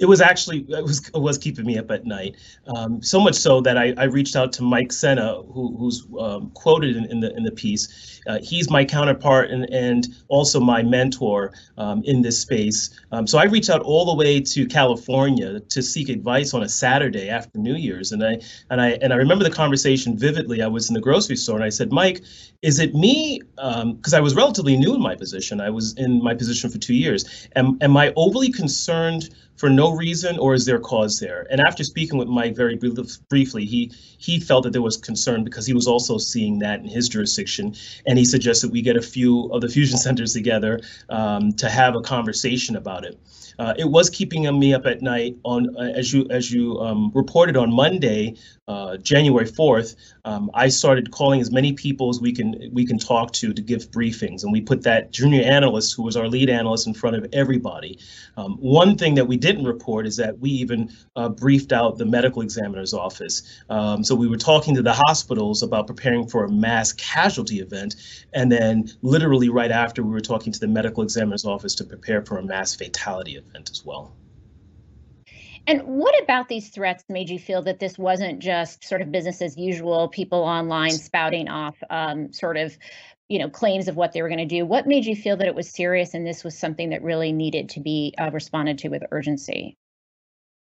It 0.03 0.09
was 0.09 0.21
actually 0.21 0.67
it 0.69 0.83
was 0.83 1.09
it 1.09 1.23
was 1.23 1.39
keeping 1.39 1.65
me 1.65 1.79
up 1.79 1.91
at 1.93 2.05
night. 2.05 2.37
Um, 2.75 3.01
so 3.01 3.21
much 3.21 3.37
so 3.37 3.61
that 3.61 3.79
I, 3.79 3.95
I 3.97 4.05
reached 4.05 4.35
out 4.35 4.53
to 4.55 4.63
Mike 4.63 4.93
Sena, 4.93 5.43
who, 5.43 5.77
who's 5.79 6.05
um, 6.19 6.51
quoted 6.51 6.97
in, 6.97 7.05
in, 7.05 7.21
the 7.21 7.35
in 7.37 7.45
the 7.45 7.53
piece. 7.53 8.21
Uh, 8.27 8.41
he's 8.43 8.69
my 8.69 8.85
counterpart 8.85 9.51
and 9.51 9.73
and 9.73 10.09
also 10.27 10.59
my 10.59 10.83
mentor 10.83 11.53
um, 11.79 12.03
in 12.05 12.21
this 12.21 12.41
space. 12.41 12.91
Um, 13.13 13.29
so 13.29 13.39
I 13.39 13.45
reached 13.45 13.71
out 13.71 13.81
all 13.83 14.05
the 14.05 14.15
way 14.15 14.41
to 14.41 14.67
California 14.67 15.61
to 15.61 15.83
seek 15.83 16.09
advice 16.09 16.53
on 16.53 16.65
a 16.65 16.69
Saturday 16.69 17.29
after 17.29 17.57
New 17.59 17.77
Year's, 17.77 18.11
and 18.11 18.25
I 18.25 18.41
and 18.71 18.81
I 18.81 18.91
and 19.03 19.13
I 19.13 19.17
remember 19.17 19.45
the 19.45 19.51
conversation 19.51 20.19
vividly. 20.19 20.63
I 20.63 20.67
was 20.67 20.89
in 20.89 20.95
the 20.95 21.01
grocery 21.01 21.37
store 21.37 21.55
and 21.55 21.65
I 21.65 21.69
said, 21.71 21.93
Mike, 21.93 22.23
is 22.63 22.81
it 22.81 22.93
me? 22.93 23.41
Because 23.55 24.15
um, 24.15 24.19
I 24.19 24.21
was 24.21 24.35
relatively 24.35 24.77
new 24.77 24.97
in 24.97 25.01
my 25.01 25.15
position. 25.15 25.61
I 25.61 25.71
was 25.71 25.95
in 25.95 26.21
my 26.23 26.35
position 26.35 26.71
for 26.71 26.79
two 26.79 26.95
years. 26.95 27.49
Am 27.55 27.79
am 27.81 27.97
I 27.97 28.13
overly 28.17 28.51
concerned? 28.51 29.31
For 29.63 29.71
no 29.71 29.93
reason, 29.93 30.41
or 30.41 30.55
is 30.55 30.65
there 30.65 30.81
cause 30.81 31.21
there? 31.21 31.47
And 31.49 31.61
after 31.61 31.85
speaking 31.85 32.19
with 32.19 32.27
Mike 32.27 32.57
very 32.57 32.77
briefly, 33.29 33.65
he 33.65 33.93
he 34.19 34.41
felt 34.41 34.65
that 34.65 34.73
there 34.73 34.83
was 34.83 34.97
concern 34.97 35.45
because 35.45 35.65
he 35.65 35.73
was 35.73 35.87
also 35.87 36.19
seeing 36.19 36.59
that 36.59 36.81
in 36.81 36.87
his 36.89 37.09
jurisdiction, 37.09 37.77
and 38.05 38.19
he 38.19 38.25
suggested 38.25 38.73
we 38.73 38.83
get 38.83 38.97
a 38.97 39.01
few 39.01 39.45
of 39.53 39.61
the 39.61 39.69
fusion 39.69 39.99
centers 39.99 40.33
together 40.33 40.81
um, 41.11 41.53
to 41.53 41.69
have 41.71 41.95
a 41.95 42.01
conversation 42.01 42.75
about 42.75 43.05
it. 43.05 43.17
Uh, 43.59 43.75
it 43.79 43.89
was 43.89 44.11
keeping 44.11 44.43
me 44.59 44.75
up 44.75 44.87
at 44.87 45.03
night 45.03 45.37
on 45.45 45.77
uh, 45.77 45.93
as 45.95 46.13
you 46.13 46.27
as 46.31 46.51
you 46.51 46.79
um, 46.81 47.11
reported 47.15 47.57
on 47.57 47.73
Monday, 47.73 48.37
uh, 48.69 48.97
January 48.99 49.47
4th. 49.47 49.97
Um, 50.25 50.51
I 50.55 50.69
started 50.69 51.11
calling 51.11 51.41
as 51.41 51.51
many 51.51 51.73
people 51.73 52.09
as 52.09 52.21
we 52.21 52.33
can 52.33 52.71
we 52.73 52.87
can 52.87 52.99
talk 52.99 53.33
to 53.33 53.53
to 53.53 53.63
give 53.63 53.91
briefings, 53.91 54.45
and 54.45 54.53
we 54.53 54.61
put 54.61 54.83
that 54.83 55.11
junior 55.11 55.43
analyst 55.43 55.95
who 55.97 56.03
was 56.03 56.17
our 56.17 56.29
lead 56.29 56.49
analyst 56.49 56.87
in 56.87 56.95
front 56.95 57.17
of 57.17 57.27
everybody. 57.33 57.99
Um, 58.37 58.57
one 58.59 58.97
thing 58.97 59.15
that 59.17 59.27
we 59.27 59.37
didn't 59.37 59.65
report 59.65 60.07
is 60.07 60.17
that 60.17 60.39
we 60.39 60.51
even 60.51 60.91
uh, 61.17 61.29
briefed 61.29 61.73
out 61.73 61.99
the 61.99 62.07
medical 62.07 62.43
examiner's 62.43 62.95
office. 62.95 63.43
Um, 63.69 64.05
so 64.05 64.15
we 64.15 64.29
were 64.29 64.37
talking 64.37 64.75
to 64.77 64.83
the 64.83 64.95
hospitals 64.95 65.63
about 65.63 65.87
preparing 65.87 66.27
for 66.27 66.45
a 66.45 66.51
mass 66.51 66.93
casualty 66.93 67.61
event, 67.61 67.97
and 68.33 68.51
then 68.51 68.91
literally 69.03 69.49
right 69.49 69.71
after 69.71 70.03
we 70.03 70.11
were 70.11 70.21
talking 70.21 70.53
to 70.53 70.61
the 70.61 70.69
medical 70.69 71.03
examiner's 71.03 71.45
office 71.45 71.75
to 71.77 71.85
prepare 71.85 72.23
for 72.25 72.39
a 72.39 72.43
mass 72.43 72.75
fatality 72.75 73.42
event 73.49 73.71
as 73.71 73.85
well. 73.85 74.15
And 75.67 75.83
what 75.83 76.21
about 76.23 76.49
these 76.49 76.71
threats 76.71 77.05
made 77.09 77.31
you 77.31 77.39
feel 77.39 77.63
that 77.63 77.79
this 77.79 77.97
wasn't 77.97 78.41
just 78.41 78.85
sort 78.85 79.01
of 79.01 79.13
business 79.13 79.41
as 79.41 79.57
usual, 79.57 80.09
people 80.09 80.41
online 80.41 80.91
spouting 80.91 81.49
off 81.49 81.77
um, 81.89 82.33
sort 82.33 82.57
of 82.57 82.77
you 83.29 83.39
know 83.39 83.49
claims 83.49 83.89
of 83.89 83.97
what 83.97 84.13
they 84.13 84.21
were 84.23 84.29
going 84.29 84.39
to 84.39 84.45
do. 84.45 84.67
What 84.67 84.87
made 84.87 85.07
you 85.07 85.17
feel 85.17 85.37
that 85.37 85.47
it 85.47 85.55
was 85.55 85.71
serious 85.71 86.15
and 86.15 86.27
this 86.27 86.45
was 86.45 86.59
something 86.59 86.91
that 86.91 87.03
really 87.03 87.33
needed 87.33 87.71
to 87.71 87.81
be 87.81 88.15
uh, 88.19 88.31
responded 88.31 88.79
to 88.79 88.89
with 88.89 89.03
urgency? 89.11 89.77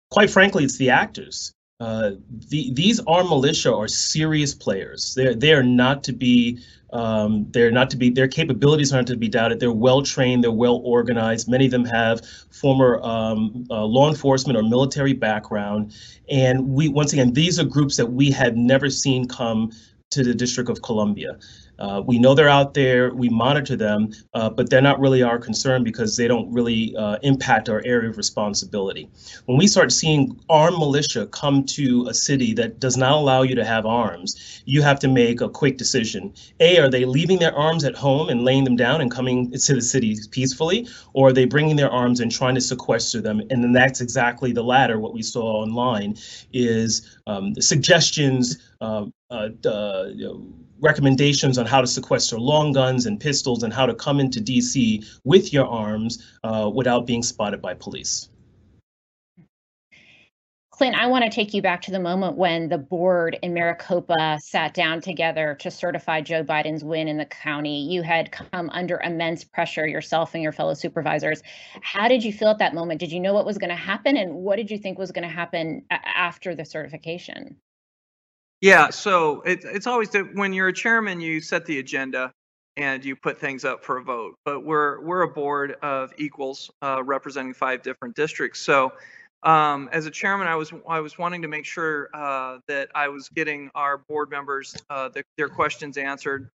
Quite 0.09 0.29
frankly, 0.29 0.63
it's 0.63 0.77
the 0.77 0.91
actors. 0.91 1.51
Uh, 1.81 2.11
the, 2.49 2.71
these 2.73 2.99
armed 3.07 3.29
militia 3.29 3.75
are 3.75 3.87
serious 3.87 4.53
players. 4.53 5.15
They're 5.15 5.33
they 5.33 5.51
are 5.51 5.63
not 5.63 6.03
to 6.03 6.13
be 6.13 6.59
um, 6.93 7.47
they're 7.49 7.71
not 7.71 7.89
to 7.89 7.97
be 7.97 8.11
their 8.11 8.27
capabilities 8.27 8.93
aren't 8.93 9.07
to 9.07 9.17
be 9.17 9.27
doubted. 9.27 9.59
They're 9.59 9.71
well 9.71 10.03
trained. 10.03 10.43
They're 10.43 10.51
well 10.51 10.81
organized. 10.83 11.49
Many 11.49 11.65
of 11.65 11.71
them 11.71 11.85
have 11.85 12.21
former 12.51 13.01
um, 13.01 13.65
uh, 13.71 13.83
law 13.83 14.09
enforcement 14.09 14.59
or 14.59 14.63
military 14.63 15.13
background. 15.13 15.95
And 16.29 16.69
we 16.69 16.87
once 16.87 17.13
again, 17.13 17.33
these 17.33 17.59
are 17.59 17.65
groups 17.65 17.97
that 17.97 18.05
we 18.05 18.29
had 18.29 18.55
never 18.55 18.91
seen 18.91 19.27
come 19.27 19.71
to 20.11 20.23
the 20.23 20.35
District 20.35 20.69
of 20.69 20.83
Columbia. 20.83 21.39
Uh, 21.81 21.99
we 22.05 22.19
know 22.19 22.35
they're 22.35 22.57
out 22.61 22.75
there, 22.75 23.11
we 23.23 23.27
monitor 23.27 23.75
them, 23.75 24.11
uh, 24.35 24.49
but 24.49 24.69
they're 24.69 24.87
not 24.89 24.99
really 24.99 25.23
our 25.23 25.39
concern 25.39 25.83
because 25.83 26.15
they 26.15 26.27
don't 26.27 26.49
really 26.53 26.95
uh, 26.95 27.17
impact 27.23 27.69
our 27.69 27.81
area 27.85 28.07
of 28.07 28.17
responsibility. 28.17 29.09
When 29.47 29.57
we 29.57 29.65
start 29.65 29.91
seeing 29.91 30.39
armed 30.47 30.77
militia 30.77 31.25
come 31.41 31.63
to 31.77 32.05
a 32.07 32.13
city 32.13 32.53
that 32.53 32.79
does 32.79 32.97
not 32.97 33.13
allow 33.13 33.41
you 33.41 33.55
to 33.55 33.65
have 33.65 33.87
arms, 33.87 34.61
you 34.65 34.83
have 34.83 34.99
to 34.99 35.07
make 35.07 35.41
a 35.41 35.49
quick 35.49 35.77
decision. 35.77 36.33
A, 36.59 36.77
are 36.77 36.89
they 36.89 37.03
leaving 37.03 37.39
their 37.39 37.55
arms 37.55 37.83
at 37.83 37.95
home 37.95 38.29
and 38.29 38.45
laying 38.45 38.63
them 38.63 38.75
down 38.75 39.01
and 39.01 39.09
coming 39.09 39.51
to 39.51 39.73
the 39.73 39.81
city 39.81 40.15
peacefully, 40.29 40.87
or 41.13 41.29
are 41.29 41.33
they 41.33 41.45
bringing 41.45 41.77
their 41.77 41.89
arms 41.89 42.19
and 42.19 42.31
trying 42.31 42.55
to 42.55 42.61
sequester 42.61 43.21
them? 43.21 43.41
And 43.49 43.63
then 43.63 43.73
that's 43.73 44.01
exactly 44.01 44.51
the 44.53 44.63
latter, 44.63 44.99
what 44.99 45.15
we 45.15 45.23
saw 45.23 45.63
online 45.63 46.15
is 46.53 47.17
um, 47.25 47.55
suggestions, 47.55 48.59
uh, 48.81 49.05
uh, 49.31 49.49
you 50.13 50.25
know, 50.27 50.45
recommendations 50.81 51.57
on 51.57 51.65
how 51.65 51.79
to 51.79 51.87
sequester 51.87 52.39
long 52.39 52.73
guns 52.73 53.05
and 53.05 53.19
pistols 53.19 53.63
and 53.63 53.73
how 53.73 53.85
to 53.85 53.93
come 53.95 54.19
into 54.19 54.41
DC 54.41 55.05
with 55.23 55.53
your 55.53 55.67
arms 55.67 56.37
uh, 56.43 56.69
without 56.73 57.05
being 57.05 57.23
spotted 57.23 57.61
by 57.61 57.73
police. 57.73 58.29
Clint, 60.81 60.95
I 60.95 61.05
want 61.05 61.23
to 61.23 61.29
take 61.29 61.53
you 61.53 61.61
back 61.61 61.83
to 61.83 61.91
the 61.91 61.99
moment 61.99 62.37
when 62.37 62.67
the 62.67 62.79
board 62.79 63.37
in 63.43 63.53
Maricopa 63.53 64.39
sat 64.41 64.73
down 64.73 64.99
together 64.99 65.55
to 65.59 65.69
certify 65.69 66.21
Joe 66.21 66.43
Biden's 66.43 66.83
win 66.83 67.07
in 67.07 67.17
the 67.17 67.25
county. 67.25 67.83
You 67.83 68.01
had 68.01 68.31
come 68.31 68.67
under 68.71 68.99
immense 68.99 69.43
pressure 69.43 69.85
yourself 69.85 70.33
and 70.33 70.41
your 70.41 70.51
fellow 70.51 70.73
supervisors. 70.73 71.43
How 71.83 72.07
did 72.07 72.23
you 72.23 72.33
feel 72.33 72.47
at 72.47 72.57
that 72.57 72.73
moment? 72.73 72.99
Did 72.99 73.11
you 73.11 73.19
know 73.19 73.31
what 73.31 73.45
was 73.45 73.59
going 73.59 73.69
to 73.69 73.75
happen? 73.75 74.17
And 74.17 74.33
what 74.33 74.55
did 74.55 74.71
you 74.71 74.79
think 74.79 74.97
was 74.97 75.11
going 75.11 75.27
to 75.27 75.33
happen 75.33 75.85
after 75.91 76.55
the 76.55 76.65
certification? 76.65 77.57
Yeah, 78.61 78.91
so 78.91 79.41
it, 79.41 79.61
it's 79.63 79.87
always 79.87 80.09
that 80.11 80.35
when 80.35 80.53
you're 80.53 80.67
a 80.67 80.73
chairman, 80.73 81.19
you 81.19 81.41
set 81.41 81.65
the 81.65 81.79
agenda 81.79 82.31
and 82.77 83.03
you 83.03 83.15
put 83.15 83.39
things 83.39 83.65
up 83.65 83.83
for 83.83 83.97
a 83.97 84.03
vote. 84.03 84.35
But 84.45 84.63
we're 84.63 85.01
we're 85.01 85.23
a 85.23 85.27
board 85.27 85.73
of 85.81 86.13
equals 86.17 86.69
uh, 86.83 87.03
representing 87.03 87.55
five 87.55 87.81
different 87.81 88.15
districts. 88.15 88.59
So 88.61 88.93
um, 89.43 89.89
as 89.91 90.05
a 90.05 90.11
chairman, 90.11 90.47
I 90.47 90.55
was 90.55 90.71
I 90.87 90.99
was 90.99 91.17
wanting 91.17 91.41
to 91.41 91.47
make 91.47 91.65
sure 91.65 92.09
uh, 92.13 92.59
that 92.67 92.89
I 92.93 93.07
was 93.07 93.29
getting 93.29 93.71
our 93.73 93.97
board 93.97 94.29
members 94.29 94.75
uh, 94.91 95.09
the, 95.09 95.23
their 95.37 95.49
questions 95.49 95.97
answered 95.97 96.49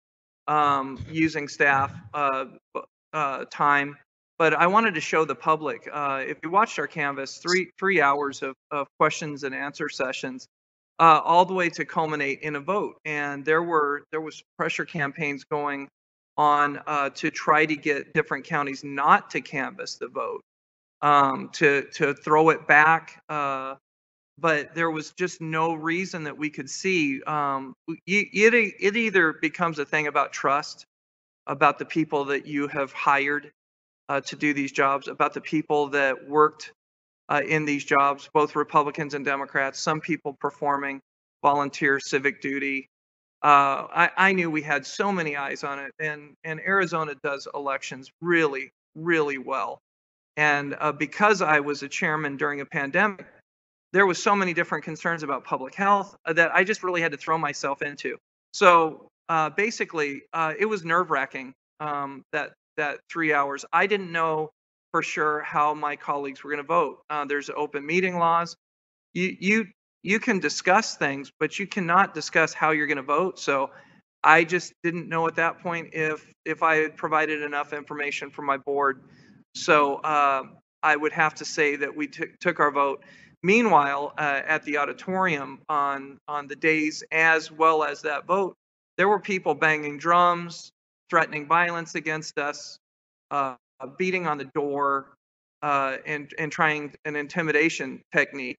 um, 0.46 1.04
using 1.10 1.48
staff 1.48 1.92
uh, 2.14 2.46
uh, 3.12 3.44
time. 3.50 3.96
But 4.38 4.54
I 4.54 4.68
wanted 4.68 4.94
to 4.94 5.00
show 5.00 5.24
the 5.24 5.34
public. 5.34 5.88
Uh, 5.92 6.22
if 6.24 6.38
you 6.42 6.50
watched 6.50 6.78
our 6.78 6.86
canvas, 6.86 7.38
three 7.38 7.70
three 7.80 8.00
hours 8.00 8.42
of, 8.42 8.54
of 8.70 8.86
questions 9.00 9.42
and 9.42 9.52
answer 9.54 9.88
sessions 9.88 10.46
uh, 10.98 11.20
all 11.24 11.44
the 11.44 11.54
way 11.54 11.68
to 11.70 11.84
culminate 11.84 12.40
in 12.40 12.56
a 12.56 12.60
vote. 12.60 12.96
And 13.04 13.44
there 13.44 13.62
were 13.62 14.04
there 14.10 14.20
was 14.20 14.42
pressure 14.56 14.84
campaigns 14.84 15.44
going 15.44 15.88
on 16.36 16.80
uh, 16.86 17.10
to 17.10 17.30
try 17.30 17.66
to 17.66 17.76
get 17.76 18.12
different 18.12 18.44
counties 18.44 18.84
not 18.84 19.30
to 19.30 19.40
canvass 19.40 19.96
the 19.96 20.08
vote, 20.08 20.42
um, 21.02 21.50
to 21.54 21.86
to 21.94 22.14
throw 22.14 22.50
it 22.50 22.66
back. 22.66 23.22
Uh, 23.28 23.74
but 24.38 24.74
there 24.74 24.90
was 24.90 25.12
just 25.12 25.40
no 25.40 25.72
reason 25.74 26.24
that 26.24 26.36
we 26.36 26.50
could 26.50 26.68
see. 26.68 27.22
Um, 27.22 27.74
it, 28.06 28.28
it 28.32 28.74
it 28.80 28.96
either 28.96 29.32
becomes 29.32 29.78
a 29.78 29.84
thing 29.84 30.06
about 30.06 30.32
trust, 30.32 30.84
about 31.46 31.78
the 31.78 31.86
people 31.86 32.26
that 32.26 32.46
you 32.46 32.68
have 32.68 32.92
hired 32.92 33.50
uh, 34.08 34.20
to 34.22 34.36
do 34.36 34.52
these 34.52 34.72
jobs, 34.72 35.08
about 35.08 35.34
the 35.34 35.40
people 35.40 35.88
that 35.88 36.28
worked 36.28 36.72
uh, 37.28 37.42
in 37.46 37.64
these 37.64 37.84
jobs, 37.84 38.28
both 38.32 38.56
Republicans 38.56 39.14
and 39.14 39.24
Democrats, 39.24 39.80
some 39.80 40.00
people 40.00 40.36
performing 40.40 41.00
volunteer 41.42 42.00
civic 42.00 42.40
duty. 42.40 42.88
Uh, 43.42 43.86
I, 43.94 44.10
I, 44.16 44.32
knew 44.32 44.50
we 44.50 44.62
had 44.62 44.86
so 44.86 45.12
many 45.12 45.36
eyes 45.36 45.62
on 45.62 45.78
it, 45.78 45.92
and, 46.00 46.34
and 46.42 46.58
Arizona 46.60 47.14
does 47.22 47.46
elections 47.54 48.10
really, 48.20 48.70
really 48.94 49.38
well. 49.38 49.78
And 50.36 50.74
uh, 50.78 50.92
because 50.92 51.42
I 51.42 51.60
was 51.60 51.82
a 51.82 51.88
chairman 51.88 52.36
during 52.36 52.60
a 52.60 52.66
pandemic, 52.66 53.26
there 53.92 54.06
was 54.06 54.22
so 54.22 54.34
many 54.34 54.52
different 54.52 54.84
concerns 54.84 55.22
about 55.22 55.44
public 55.44 55.74
health 55.74 56.16
uh, 56.24 56.32
that 56.32 56.54
I 56.54 56.64
just 56.64 56.82
really 56.82 57.00
had 57.00 57.12
to 57.12 57.18
throw 57.18 57.38
myself 57.38 57.82
into. 57.82 58.16
So 58.52 59.08
uh, 59.28 59.50
basically, 59.50 60.22
uh, 60.32 60.54
it 60.58 60.66
was 60.66 60.84
nerve 60.84 61.10
wracking 61.10 61.52
um, 61.80 62.22
that 62.32 62.52
that 62.76 62.98
three 63.10 63.32
hours. 63.32 63.64
I 63.72 63.86
didn't 63.86 64.12
know 64.12 64.50
for 64.92 65.02
sure 65.02 65.40
how 65.40 65.74
my 65.74 65.96
colleagues 65.96 66.42
were 66.42 66.50
going 66.50 66.62
to 66.62 66.66
vote. 66.66 66.98
Uh, 67.10 67.24
there's 67.24 67.50
open 67.54 67.84
meeting 67.84 68.18
laws. 68.18 68.56
You 69.14 69.36
you 69.38 69.66
you 70.02 70.20
can 70.20 70.38
discuss 70.38 70.96
things, 70.96 71.32
but 71.40 71.58
you 71.58 71.66
cannot 71.66 72.14
discuss 72.14 72.54
how 72.54 72.70
you're 72.70 72.86
going 72.86 72.96
to 72.96 73.02
vote. 73.02 73.38
So 73.40 73.70
I 74.22 74.44
just 74.44 74.72
didn't 74.82 75.08
know 75.08 75.26
at 75.26 75.36
that 75.36 75.60
point 75.60 75.90
if 75.92 76.32
if 76.44 76.62
I 76.62 76.76
had 76.76 76.96
provided 76.96 77.42
enough 77.42 77.72
information 77.72 78.30
for 78.30 78.42
my 78.42 78.56
board. 78.56 79.02
So 79.54 79.96
uh, 79.96 80.44
I 80.82 80.96
would 80.96 81.12
have 81.12 81.34
to 81.36 81.44
say 81.44 81.76
that 81.76 81.96
we 81.96 82.08
t- 82.08 82.26
took 82.40 82.60
our 82.60 82.70
vote. 82.70 83.02
Meanwhile, 83.42 84.14
uh, 84.18 84.42
at 84.46 84.64
the 84.64 84.78
auditorium 84.78 85.60
on 85.68 86.18
on 86.28 86.46
the 86.46 86.56
days 86.56 87.04
as 87.12 87.50
well 87.50 87.84
as 87.84 88.02
that 88.02 88.26
vote, 88.26 88.54
there 88.96 89.08
were 89.08 89.20
people 89.20 89.54
banging 89.54 89.98
drums, 89.98 90.70
threatening 91.10 91.46
violence 91.46 91.94
against 91.94 92.38
us. 92.38 92.78
Uh, 93.30 93.54
beating 93.98 94.26
on 94.26 94.38
the 94.38 94.44
door 94.54 95.06
uh, 95.62 95.96
and 96.06 96.32
and 96.38 96.52
trying 96.52 96.94
an 97.04 97.16
intimidation 97.16 98.02
technique. 98.12 98.56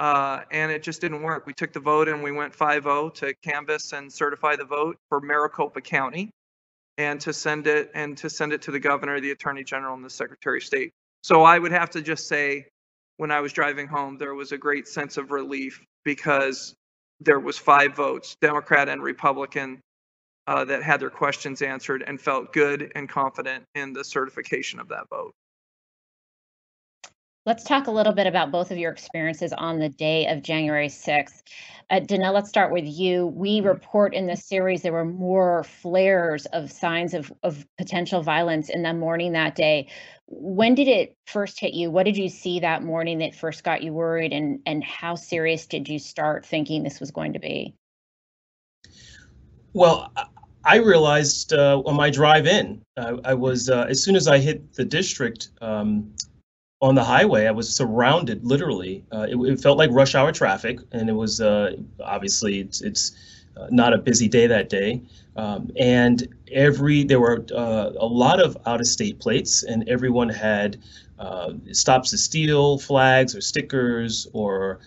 Uh, 0.00 0.40
and 0.50 0.72
it 0.72 0.82
just 0.82 1.00
didn't 1.00 1.22
work. 1.22 1.46
We 1.46 1.52
took 1.54 1.72
the 1.72 1.80
vote 1.80 2.08
and 2.08 2.22
we 2.22 2.32
went 2.32 2.52
5-0 2.52 3.14
to 3.14 3.32
canvass 3.44 3.92
and 3.92 4.12
certify 4.12 4.56
the 4.56 4.64
vote 4.64 4.96
for 5.08 5.20
Maricopa 5.20 5.80
County, 5.80 6.30
and 6.98 7.20
to 7.20 7.32
send 7.32 7.66
it 7.66 7.90
and 7.94 8.16
to 8.18 8.28
send 8.28 8.52
it 8.52 8.62
to 8.62 8.72
the 8.72 8.80
governor, 8.80 9.20
the 9.20 9.30
attorney 9.30 9.64
general, 9.64 9.94
and 9.94 10.04
the 10.04 10.10
secretary 10.10 10.58
of 10.58 10.64
state. 10.64 10.92
So 11.22 11.42
I 11.42 11.58
would 11.58 11.72
have 11.72 11.90
to 11.90 12.02
just 12.02 12.28
say, 12.28 12.66
when 13.16 13.30
I 13.30 13.40
was 13.40 13.52
driving 13.52 13.86
home, 13.86 14.18
there 14.18 14.34
was 14.34 14.52
a 14.52 14.58
great 14.58 14.88
sense 14.88 15.16
of 15.16 15.30
relief 15.30 15.80
because 16.04 16.74
there 17.20 17.38
was 17.38 17.56
five 17.56 17.94
votes, 17.94 18.36
Democrat 18.40 18.88
and 18.88 19.02
Republican, 19.02 19.80
uh, 20.46 20.64
that 20.64 20.82
had 20.82 21.00
their 21.00 21.10
questions 21.10 21.62
answered 21.62 22.04
and 22.06 22.20
felt 22.20 22.52
good 22.52 22.92
and 22.94 23.08
confident 23.08 23.64
in 23.74 23.92
the 23.92 24.04
certification 24.04 24.78
of 24.80 24.88
that 24.88 25.08
vote. 25.08 25.34
Let's 27.46 27.64
talk 27.64 27.88
a 27.88 27.90
little 27.90 28.14
bit 28.14 28.26
about 28.26 28.50
both 28.50 28.70
of 28.70 28.78
your 28.78 28.90
experiences 28.90 29.52
on 29.52 29.78
the 29.78 29.90
day 29.90 30.26
of 30.28 30.42
January 30.42 30.88
6th. 30.88 31.42
Uh, 31.90 32.00
Donell, 32.00 32.32
let's 32.32 32.48
start 32.48 32.72
with 32.72 32.86
you. 32.86 33.26
We 33.26 33.58
mm-hmm. 33.58 33.66
report 33.66 34.14
in 34.14 34.26
this 34.26 34.46
series 34.46 34.80
there 34.80 34.94
were 34.94 35.04
more 35.04 35.62
flares 35.64 36.46
of 36.46 36.72
signs 36.72 37.12
of, 37.12 37.30
of 37.42 37.66
potential 37.76 38.22
violence 38.22 38.70
in 38.70 38.82
the 38.82 38.94
morning 38.94 39.32
that 39.32 39.56
day. 39.56 39.88
When 40.26 40.74
did 40.74 40.88
it 40.88 41.18
first 41.26 41.60
hit 41.60 41.74
you? 41.74 41.90
What 41.90 42.04
did 42.04 42.16
you 42.16 42.30
see 42.30 42.60
that 42.60 42.82
morning 42.82 43.18
that 43.18 43.34
first 43.34 43.62
got 43.62 43.82
you 43.82 43.92
worried? 43.92 44.32
And, 44.32 44.60
and 44.64 44.82
how 44.82 45.14
serious 45.14 45.66
did 45.66 45.86
you 45.86 45.98
start 45.98 46.46
thinking 46.46 46.82
this 46.82 46.98
was 46.98 47.10
going 47.10 47.34
to 47.34 47.40
be? 47.40 47.74
Well, 49.74 50.12
I 50.64 50.76
realized 50.76 51.52
uh, 51.52 51.80
on 51.84 51.94
my 51.94 52.10
drive 52.10 52.46
in, 52.46 52.82
uh, 52.96 53.18
I 53.24 53.34
was 53.34 53.68
uh, 53.68 53.86
as 53.88 54.02
soon 54.02 54.16
as 54.16 54.26
I 54.26 54.38
hit 54.38 54.72
the 54.74 54.84
district 54.84 55.50
um, 55.60 56.14
on 56.80 56.94
the 56.94 57.04
highway, 57.04 57.46
I 57.46 57.50
was 57.50 57.74
surrounded 57.74 58.44
literally. 58.44 59.04
Uh, 59.12 59.26
it, 59.28 59.36
it, 59.36 59.60
felt 59.60 59.76
like 59.76 59.90
rush 59.92 60.14
hour 60.14 60.32
traffic, 60.32 60.78
and 60.92 61.10
it 61.10 61.12
was 61.12 61.40
uh, 61.40 61.76
obviously 62.02 62.60
it's, 62.60 62.80
it's 62.80 63.12
uh, 63.58 63.68
not 63.70 63.92
a 63.92 63.98
busy 63.98 64.26
day 64.26 64.46
that 64.46 64.70
day. 64.70 65.02
Um, 65.36 65.70
and 65.78 66.28
every 66.50 67.04
there 67.04 67.20
were 67.20 67.44
a 67.52 68.06
lot 68.06 68.40
of 68.40 68.56
out 68.66 68.80
of 68.80 68.86
state 68.86 69.18
plates, 69.18 69.64
and 69.64 69.86
everyone 69.88 70.28
had 70.28 70.78
Stop 71.72 72.06
the 72.06 72.18
Steal 72.18 72.78
flags 72.78 73.34
or 73.36 73.40
stickers 73.40 74.28
or 74.32 74.80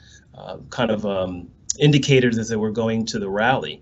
kind 0.69 0.91
of 0.91 1.05
um, 1.05 1.49
indicators 1.79 2.35
that 2.37 2.47
they 2.47 2.55
were 2.55 2.71
going 2.71 3.05
to 3.05 3.19
the 3.19 3.29
rally. 3.29 3.81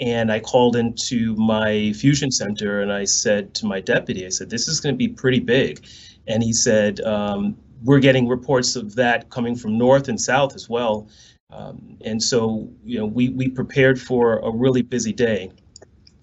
And 0.00 0.32
I 0.32 0.40
called 0.40 0.76
into 0.76 1.36
my 1.36 1.92
fusion 1.92 2.30
center 2.30 2.80
and 2.80 2.92
I 2.92 3.04
said 3.04 3.54
to 3.54 3.66
my 3.66 3.80
deputy, 3.80 4.26
I 4.26 4.30
said, 4.30 4.50
this 4.50 4.66
is 4.66 4.80
going 4.80 4.94
to 4.94 4.98
be 4.98 5.08
pretty 5.08 5.40
big. 5.40 5.86
And 6.26 6.42
he 6.42 6.52
said, 6.52 7.00
um, 7.02 7.56
we're 7.84 8.00
getting 8.00 8.26
reports 8.26 8.76
of 8.76 8.94
that 8.96 9.30
coming 9.30 9.54
from 9.54 9.78
north 9.78 10.08
and 10.08 10.20
south 10.20 10.54
as 10.54 10.68
well. 10.68 11.08
Um, 11.50 11.98
and 12.00 12.20
so, 12.22 12.68
you 12.84 12.98
know, 12.98 13.06
we, 13.06 13.28
we 13.28 13.48
prepared 13.48 14.00
for 14.00 14.38
a 14.38 14.50
really 14.50 14.82
busy 14.82 15.12
day. 15.12 15.52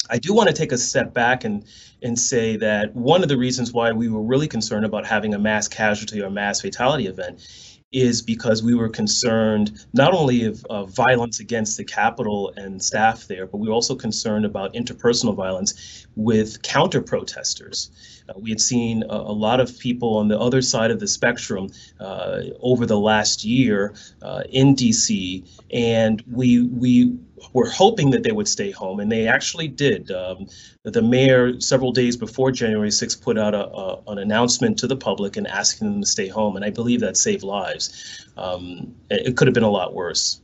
I 0.09 0.17
do 0.17 0.33
want 0.33 0.49
to 0.49 0.53
take 0.53 0.73
a 0.73 0.77
step 0.77 1.13
back 1.13 1.45
and 1.45 1.65
and 2.03 2.17
say 2.19 2.57
that 2.57 2.95
one 2.95 3.21
of 3.21 3.29
the 3.29 3.37
reasons 3.37 3.71
why 3.71 3.91
we 3.91 4.09
were 4.09 4.21
really 4.21 4.47
concerned 4.47 4.85
about 4.85 5.05
having 5.05 5.33
a 5.33 5.39
mass 5.39 5.67
casualty 5.67 6.21
or 6.21 6.29
mass 6.29 6.61
fatality 6.61 7.07
event 7.07 7.47
is 7.91 8.21
because 8.21 8.63
we 8.63 8.73
were 8.73 8.89
concerned 8.89 9.85
not 9.93 10.13
only 10.13 10.45
of, 10.45 10.63
violence 10.89 11.39
against 11.39 11.77
the 11.77 11.83
Capitol 11.83 12.53
and 12.55 12.81
staff 12.81 13.27
there, 13.27 13.45
but 13.45 13.57
we 13.57 13.67
were 13.67 13.73
also 13.73 13.95
concerned 13.95 14.45
about 14.45 14.73
interpersonal 14.73 15.35
violence 15.35 16.07
with 16.15 16.61
counter 16.61 17.01
protesters. 17.01 17.91
Uh, 18.29 18.33
we 18.37 18.49
had 18.49 18.61
seen 18.61 19.03
a, 19.03 19.15
a, 19.15 19.33
lot 19.33 19.59
of 19.59 19.77
people 19.79 20.17
on 20.17 20.27
the 20.27 20.39
other 20.39 20.61
side 20.61 20.91
of 20.91 20.99
the 20.99 21.07
spectrum 21.07 21.69
uh, 21.99 22.41
over 22.59 22.85
the 22.85 22.97
last 22.97 23.43
year 23.43 23.93
uh, 24.21 24.43
in 24.49 24.75
DC, 24.75 25.47
and 25.71 26.23
we 26.31 26.63
we 26.63 27.17
were 27.53 27.69
hoping 27.69 28.11
that 28.11 28.23
they 28.23 28.31
would 28.31 28.47
stay 28.47 28.71
home, 28.71 28.99
and 28.99 29.11
they 29.11 29.27
actually 29.27 29.67
did. 29.67 30.11
Um, 30.11 30.47
the 30.83 31.01
mayor, 31.01 31.59
several 31.59 31.91
days 31.91 32.15
before 32.15 32.51
January 32.51 32.89
6th, 32.89 33.21
put 33.21 33.37
out 33.37 33.53
a, 33.53 33.67
a, 33.67 34.01
an 34.07 34.17
announcement 34.19 34.77
to 34.79 34.87
the 34.87 34.95
public 34.95 35.37
and 35.37 35.47
asking 35.47 35.91
them 35.91 36.01
to 36.01 36.07
stay 36.07 36.27
home, 36.27 36.55
and 36.55 36.63
I 36.63 36.69
believe 36.69 36.99
that 37.01 37.17
saved 37.17 37.43
lives. 37.43 38.27
Um, 38.37 38.95
it, 39.09 39.27
it 39.27 39.37
could 39.37 39.47
have 39.47 39.53
been 39.53 39.63
a 39.63 39.69
lot 39.69 39.93
worse 39.93 40.40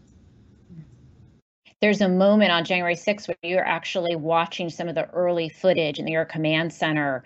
there's 1.79 2.01
a 2.01 2.09
moment 2.09 2.51
on 2.51 2.65
January 2.65 2.95
6th 2.95 3.27
where 3.27 3.37
you're 3.43 3.65
actually 3.65 4.15
watching 4.15 4.69
some 4.69 4.87
of 4.87 4.95
the 4.95 5.07
early 5.11 5.47
footage 5.47 5.99
in 5.99 6.05
the 6.05 6.13
Air 6.13 6.25
command 6.25 6.73
center 6.73 7.23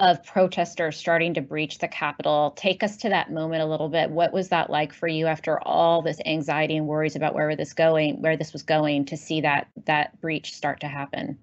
of 0.00 0.24
protesters 0.24 0.96
starting 0.96 1.34
to 1.34 1.40
breach 1.40 1.78
the 1.78 1.86
Capitol. 1.86 2.52
Take 2.56 2.82
us 2.82 2.96
to 2.98 3.08
that 3.10 3.30
moment 3.30 3.62
a 3.62 3.66
little 3.66 3.88
bit. 3.88 4.10
What 4.10 4.32
was 4.32 4.48
that 4.48 4.70
like 4.70 4.92
for 4.92 5.06
you 5.06 5.26
after 5.26 5.60
all 5.60 6.02
this 6.02 6.20
anxiety 6.26 6.76
and 6.76 6.88
worries 6.88 7.14
about 7.14 7.34
where 7.34 7.54
this 7.54 7.72
going, 7.72 8.20
where 8.20 8.36
this 8.36 8.52
was 8.52 8.64
going, 8.64 9.04
to 9.06 9.16
see 9.16 9.40
that 9.42 9.68
that 9.86 10.20
breach 10.20 10.52
start 10.52 10.80
to 10.80 10.88
happen? 10.88 11.38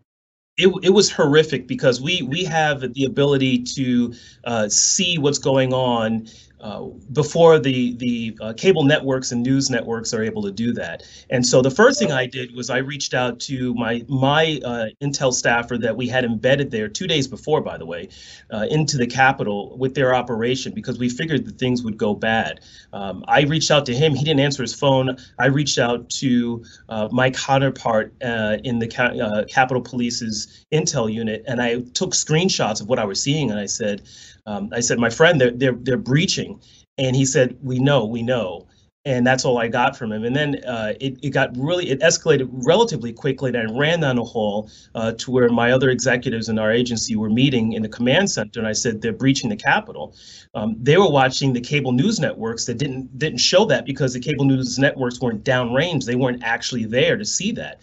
It, 0.57 0.67
it 0.83 0.89
was 0.89 1.09
horrific 1.09 1.67
because 1.67 2.01
we 2.01 2.21
we 2.23 2.43
have 2.43 2.93
the 2.93 3.05
ability 3.05 3.63
to 3.75 4.13
uh, 4.43 4.67
see 4.67 5.17
what's 5.17 5.39
going 5.39 5.73
on 5.73 6.27
uh, 6.61 6.83
before 7.13 7.57
the 7.59 7.95
the 7.97 8.37
uh, 8.41 8.53
cable 8.53 8.83
networks 8.83 9.31
and 9.31 9.43
news 9.43 9.69
networks 9.69 10.13
are 10.13 10.23
able 10.23 10.41
to 10.41 10.51
do 10.51 10.73
that. 10.73 11.03
And 11.29 11.45
so 11.45 11.61
the 11.61 11.71
first 11.71 11.99
thing 11.99 12.11
I 12.11 12.25
did 12.25 12.53
was 12.53 12.69
I 12.69 12.77
reached 12.77 13.13
out 13.13 13.39
to 13.41 13.73
my 13.75 14.03
my 14.09 14.59
uh, 14.65 14.85
Intel 15.01 15.33
staffer 15.33 15.77
that 15.77 15.95
we 15.95 16.07
had 16.07 16.25
embedded 16.25 16.71
there 16.71 16.89
two 16.89 17.07
days 17.07 17.27
before, 17.27 17.61
by 17.61 17.77
the 17.77 17.85
way, 17.85 18.09
uh, 18.51 18.65
into 18.69 18.97
the 18.97 19.07
Capitol 19.07 19.77
with 19.77 19.95
their 19.95 20.13
operation 20.13 20.73
because 20.73 20.99
we 20.99 21.09
figured 21.09 21.45
that 21.45 21.57
things 21.57 21.83
would 21.83 21.97
go 21.97 22.13
bad. 22.13 22.59
Um, 22.91 23.23
I 23.27 23.41
reached 23.43 23.71
out 23.71 23.85
to 23.85 23.95
him. 23.95 24.13
He 24.13 24.25
didn't 24.25 24.41
answer 24.41 24.61
his 24.61 24.73
phone. 24.73 25.17
I 25.37 25.45
reached 25.47 25.77
out 25.77 26.09
to 26.21 26.63
uh, 26.89 27.07
my 27.11 27.31
counterpart 27.31 28.13
in 28.21 28.79
the 28.79 28.87
Ca- 28.87 29.45
Capitol 29.45 29.81
Police's 29.81 30.65
Intel 30.73 31.11
unit, 31.11 31.43
and 31.47 31.61
I 31.61 31.81
took 31.93 32.11
screenshots 32.11 32.81
of 32.81 32.87
what 32.87 32.99
I 32.99 33.05
was 33.05 33.21
seeing, 33.21 33.49
and 33.49 33.59
I 33.59 33.65
said 33.65 34.01
um, 34.49 34.69
I 34.73 34.79
said, 34.79 34.97
my 34.97 35.11
friend, 35.11 35.39
they're, 35.39 35.51
they're, 35.51 35.77
they're 35.85 35.97
breaching. 35.97 36.59
And 36.97 37.15
he 37.15 37.25
said, 37.25 37.55
we 37.61 37.77
know, 37.79 38.05
we 38.05 38.23
know. 38.23 38.67
And 39.05 39.25
that's 39.25 39.45
all 39.45 39.57
I 39.57 39.69
got 39.69 39.95
from 39.97 40.11
him. 40.11 40.25
And 40.25 40.35
then 40.35 40.63
uh, 40.65 40.93
it, 40.99 41.17
it 41.21 41.29
got 41.29 41.55
really, 41.55 41.89
it 41.89 42.01
escalated 42.01 42.49
relatively 42.51 43.13
quickly. 43.13 43.49
And 43.49 43.57
I 43.57 43.79
ran 43.79 44.01
down 44.01 44.17
the 44.17 44.23
hall 44.23 44.69
uh, 44.95 45.13
to 45.13 45.31
where 45.31 45.49
my 45.49 45.71
other 45.71 45.89
executives 45.89 46.49
in 46.49 46.59
our 46.59 46.71
agency 46.71 47.15
were 47.15 47.29
meeting 47.29 47.73
in 47.73 47.81
the 47.81 47.89
command 47.89 48.29
center. 48.29 48.59
And 48.59 48.67
I 48.67 48.73
said, 48.73 49.01
they're 49.01 49.13
breaching 49.13 49.49
the 49.49 49.55
Capitol. 49.55 50.15
Um, 50.53 50.75
they 50.81 50.97
were 50.97 51.09
watching 51.09 51.53
the 51.53 51.61
cable 51.61 51.93
news 51.93 52.19
networks 52.19 52.65
that 52.65 52.77
didn't 52.77 53.17
didn't 53.17 53.39
show 53.39 53.65
that 53.65 53.85
because 53.85 54.13
the 54.13 54.19
cable 54.19 54.45
news 54.45 54.77
networks 54.77 55.21
weren't 55.21 55.43
downrange. 55.43 56.05
They 56.05 56.15
weren't 56.15 56.43
actually 56.43 56.85
there 56.85 57.17
to 57.17 57.25
see 57.25 57.51
that. 57.53 57.81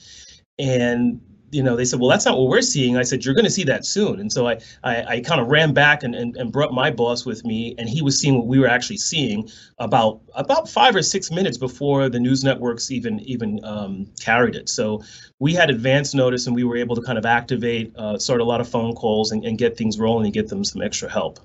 And 0.59 1.21
you 1.51 1.63
know, 1.63 1.77
they 1.77 1.85
said, 1.85 2.01
well, 2.01 2.11
that's 2.11 2.25
not 2.25 2.37
what 2.37 2.49
we're 2.49 2.61
seeing. 2.61 2.97
I 2.97 3.03
said, 3.03 3.25
you're 3.25 3.35
going 3.35 3.45
to 3.45 3.51
see 3.51 3.65
that 3.65 3.85
soon. 3.85 4.21
And 4.21 4.33
so 4.33 4.49
I, 4.49 4.59
I, 4.83 5.05
I 5.05 5.21
kind 5.21 5.41
of 5.41 5.49
ran 5.49 5.73
back 5.73 6.03
and, 6.03 6.15
and, 6.15 6.37
and 6.37 6.53
brought 6.53 6.73
my 6.73 6.91
boss 6.91 7.25
with 7.25 7.45
me, 7.45 7.75
and 7.79 7.89
he 7.89 8.03
was 8.03 8.19
seeing 8.19 8.37
what 8.37 8.47
we 8.47 8.59
were 8.59 8.67
actually 8.67 8.99
seeing 8.99 9.49
about 9.79 10.21
about 10.35 10.69
five 10.69 10.97
or 10.97 11.03
six 11.03 11.31
minutes 11.31 11.59
before 11.59 12.09
the 12.09 12.19
news 12.19 12.43
networks 12.43 12.91
even 12.91 13.21
even 13.21 13.61
um, 13.65 14.07
carried 14.21 14.57
it. 14.57 14.69
So 14.69 15.03
we 15.39 15.55
had 15.55 15.71
advance 15.71 16.15
notice, 16.15 16.47
and 16.47 16.57
we 16.57 16.65
were 16.65 16.77
able 16.77 16.97
to 16.97 17.03
kind 17.03 17.19
of 17.19 17.27
activate, 17.27 17.95
uh, 17.97 18.19
start 18.19 18.41
a 18.41 18.45
lot 18.45 18.61
of 18.61 18.69
phone 18.69 18.95
calls, 18.95 19.33
and, 19.33 19.45
and 19.45 19.59
get 19.59 19.77
things 19.77 19.99
rolling 19.99 20.27
and 20.27 20.35
get 20.35 20.49
them 20.49 20.65
some 20.65 20.83
extra 20.83 21.11
help. 21.11 21.39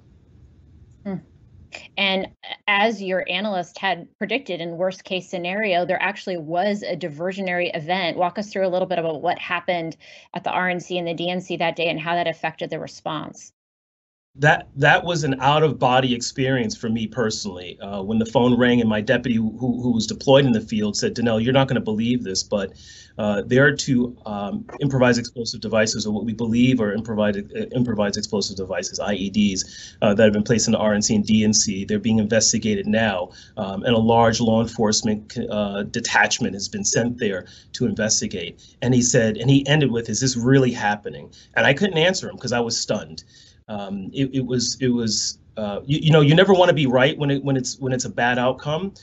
And 1.97 2.27
as 2.67 3.01
your 3.01 3.25
analyst 3.29 3.77
had 3.77 4.07
predicted 4.17 4.61
in 4.61 4.77
worst 4.77 5.03
case 5.03 5.29
scenario, 5.29 5.85
there 5.85 6.01
actually 6.01 6.37
was 6.37 6.83
a 6.83 6.95
diversionary 6.95 7.75
event. 7.75 8.17
Walk 8.17 8.37
us 8.39 8.51
through 8.51 8.67
a 8.67 8.69
little 8.69 8.87
bit 8.87 8.99
about 8.99 9.21
what 9.21 9.39
happened 9.39 9.97
at 10.33 10.43
the 10.43 10.49
RNC 10.49 10.97
and 10.97 11.07
the 11.07 11.23
DNC 11.23 11.59
that 11.59 11.75
day 11.75 11.89
and 11.89 11.99
how 11.99 12.15
that 12.15 12.27
affected 12.27 12.69
the 12.69 12.79
response 12.79 13.53
that 14.35 14.69
that 14.77 15.03
was 15.03 15.25
an 15.25 15.35
out 15.41 15.61
of 15.61 15.77
body 15.77 16.15
experience 16.15 16.75
for 16.75 16.89
me 16.89 17.05
personally. 17.05 17.77
Uh, 17.81 18.01
when 18.01 18.17
the 18.17 18.25
phone 18.25 18.57
rang 18.57 18.79
and 18.79 18.89
my 18.89 19.01
deputy, 19.01 19.35
who, 19.35 19.51
who 19.59 19.91
was 19.91 20.07
deployed 20.07 20.45
in 20.45 20.53
the 20.53 20.61
field, 20.61 20.95
said, 20.95 21.13
"Donell, 21.13 21.41
you're 21.41 21.51
not 21.51 21.67
going 21.67 21.75
to 21.75 21.81
believe 21.81 22.23
this, 22.23 22.41
but 22.41 22.71
uh, 23.17 23.41
there 23.45 23.65
are 23.65 23.73
two 23.73 24.17
um, 24.25 24.65
improvised 24.79 25.19
explosive 25.19 25.59
devices, 25.59 26.07
or 26.07 26.13
what 26.13 26.23
we 26.23 26.31
believe 26.31 26.79
are 26.79 26.93
improvised 26.93 27.39
uh, 27.39 27.65
improvised 27.75 28.17
explosive 28.17 28.55
devices 28.55 28.99
(IEDs) 28.99 29.95
uh, 30.01 30.13
that 30.13 30.23
have 30.23 30.33
been 30.33 30.43
placed 30.43 30.65
in 30.65 30.71
the 30.71 30.79
RNC 30.79 31.13
and 31.13 31.25
DNC. 31.25 31.87
They're 31.89 31.99
being 31.99 32.19
investigated 32.19 32.87
now, 32.87 33.31
um, 33.57 33.83
and 33.83 33.93
a 33.93 33.99
large 33.99 34.39
law 34.39 34.61
enforcement 34.61 35.37
uh, 35.51 35.83
detachment 35.83 36.53
has 36.53 36.69
been 36.69 36.85
sent 36.85 37.17
there 37.17 37.47
to 37.73 37.85
investigate." 37.85 38.75
And 38.81 38.93
he 38.93 39.01
said, 39.01 39.35
and 39.35 39.49
he 39.49 39.67
ended 39.67 39.91
with, 39.91 40.07
"Is 40.09 40.21
this 40.21 40.37
really 40.37 40.71
happening?" 40.71 41.33
And 41.53 41.65
I 41.65 41.73
couldn't 41.73 41.97
answer 41.97 42.29
him 42.29 42.37
because 42.37 42.53
I 42.53 42.61
was 42.61 42.79
stunned 42.79 43.25
um, 43.71 44.09
it, 44.13 44.29
it, 44.33 44.45
was 44.45 44.77
it 44.81 44.89
was 44.89 45.39
uh, 45.55 45.79
you, 45.85 45.99
you, 46.03 46.11
know 46.11 46.21
you 46.21 46.35
never 46.35 46.53
want 46.53 46.69
to 46.69 46.75
be 46.75 46.87
right 46.87 47.17
when 47.17 47.31
it 47.31 47.43
when 47.43 47.55
it's 47.55 47.79
when 47.79 47.93
it's 47.93 48.05
a 48.05 48.09
bad 48.09 48.37
outcome. 48.37 48.93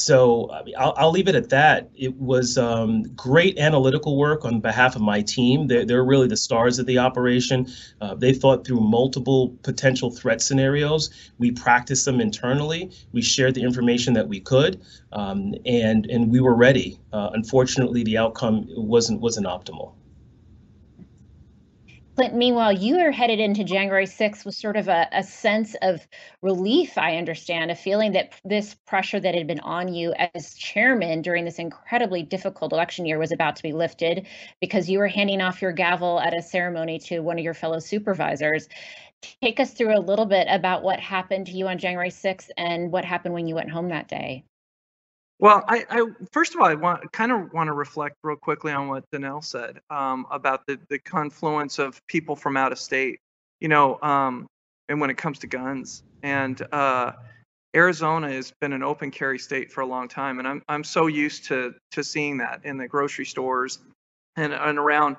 So 0.00 0.48
I 0.52 0.62
mean, 0.62 0.76
I'll, 0.78 0.94
I'll 0.96 1.10
leave 1.10 1.26
it 1.26 1.34
at 1.34 1.48
that. 1.50 1.90
It 1.96 2.14
was 2.14 2.56
um, 2.56 3.02
great 3.16 3.58
analytical 3.58 4.16
work 4.16 4.44
on 4.44 4.60
behalf 4.60 4.94
of 4.94 5.02
my 5.02 5.22
team. 5.22 5.66
They're, 5.66 5.84
they're 5.84 6.04
really 6.04 6.28
the 6.28 6.36
stars 6.36 6.78
of 6.78 6.86
the 6.86 6.98
operation. 6.98 7.66
Uh, 8.00 8.14
they 8.14 8.32
thought 8.32 8.64
through 8.64 8.78
multiple 8.78 9.56
potential 9.64 10.12
threat 10.12 10.40
scenarios. 10.40 11.10
We 11.38 11.50
practiced 11.50 12.04
them 12.04 12.20
internally. 12.20 12.92
We 13.10 13.22
shared 13.22 13.56
the 13.56 13.62
information 13.62 14.14
that 14.14 14.28
we 14.28 14.38
could, 14.38 14.80
um, 15.10 15.56
and 15.66 16.06
and 16.06 16.30
we 16.30 16.38
were 16.38 16.54
ready. 16.54 17.00
Uh, 17.12 17.30
unfortunately, 17.32 18.04
the 18.04 18.18
outcome 18.18 18.66
wasn't 18.68 19.20
wasn't 19.20 19.48
optimal. 19.48 19.94
Clint, 22.18 22.34
meanwhile, 22.34 22.72
you 22.72 22.98
are 22.98 23.12
headed 23.12 23.38
into 23.38 23.62
January 23.62 24.04
6th 24.04 24.44
with 24.44 24.56
sort 24.56 24.76
of 24.76 24.88
a, 24.88 25.06
a, 25.12 25.22
sense 25.22 25.76
of 25.82 26.04
relief, 26.42 26.98
I 26.98 27.16
understand, 27.16 27.70
a 27.70 27.76
feeling 27.76 28.10
that 28.10 28.32
this 28.44 28.74
pressure 28.74 29.20
that 29.20 29.36
had 29.36 29.46
been 29.46 29.60
on 29.60 29.94
you 29.94 30.12
as 30.34 30.54
chairman 30.54 31.22
during 31.22 31.44
this 31.44 31.60
incredibly 31.60 32.24
difficult 32.24 32.72
election 32.72 33.06
year 33.06 33.20
was 33.20 33.30
about 33.30 33.54
to 33.54 33.62
be 33.62 33.70
lifted 33.70 34.26
because 34.60 34.90
you 34.90 34.98
were 34.98 35.06
handing 35.06 35.40
off 35.40 35.62
your 35.62 35.70
gavel 35.70 36.18
at 36.18 36.36
a 36.36 36.42
ceremony 36.42 36.98
to 36.98 37.20
one 37.20 37.38
of 37.38 37.44
your 37.44 37.54
fellow 37.54 37.78
supervisors. 37.78 38.68
Take 39.40 39.60
us 39.60 39.72
through 39.72 39.96
a 39.96 40.02
little 40.02 40.26
bit 40.26 40.48
about 40.50 40.82
what 40.82 40.98
happened 40.98 41.46
to 41.46 41.52
you 41.52 41.68
on 41.68 41.78
January 41.78 42.10
6th 42.10 42.50
and 42.56 42.90
what 42.90 43.04
happened 43.04 43.34
when 43.34 43.46
you 43.46 43.54
went 43.54 43.70
home 43.70 43.90
that 43.90 44.08
day. 44.08 44.42
Well, 45.40 45.64
I, 45.68 45.84
I, 45.88 46.04
first 46.32 46.54
of 46.54 46.60
all, 46.60 46.66
I 46.66 46.74
want 46.74 47.12
kind 47.12 47.30
of 47.30 47.52
want 47.52 47.68
to 47.68 47.72
reflect 47.72 48.16
real 48.24 48.36
quickly 48.36 48.72
on 48.72 48.88
what 48.88 49.04
Donell 49.12 49.40
said 49.40 49.80
um, 49.88 50.26
about 50.30 50.66
the 50.66 50.78
the 50.88 50.98
confluence 50.98 51.78
of 51.78 52.04
people 52.08 52.34
from 52.34 52.56
out 52.56 52.72
of 52.72 52.78
state. 52.78 53.20
You 53.60 53.68
know, 53.68 54.00
um, 54.02 54.46
and 54.88 55.00
when 55.00 55.10
it 55.10 55.16
comes 55.16 55.38
to 55.40 55.46
guns, 55.46 56.02
and 56.22 56.60
uh, 56.72 57.12
Arizona 57.74 58.32
has 58.32 58.52
been 58.60 58.72
an 58.72 58.82
open 58.82 59.10
carry 59.12 59.38
state 59.38 59.70
for 59.70 59.82
a 59.82 59.86
long 59.86 60.08
time, 60.08 60.40
and 60.40 60.48
I'm 60.48 60.62
I'm 60.68 60.82
so 60.82 61.06
used 61.06 61.44
to 61.46 61.74
to 61.92 62.02
seeing 62.02 62.38
that 62.38 62.62
in 62.64 62.76
the 62.76 62.88
grocery 62.88 63.26
stores 63.26 63.78
and 64.36 64.52
and 64.52 64.78
around. 64.78 65.16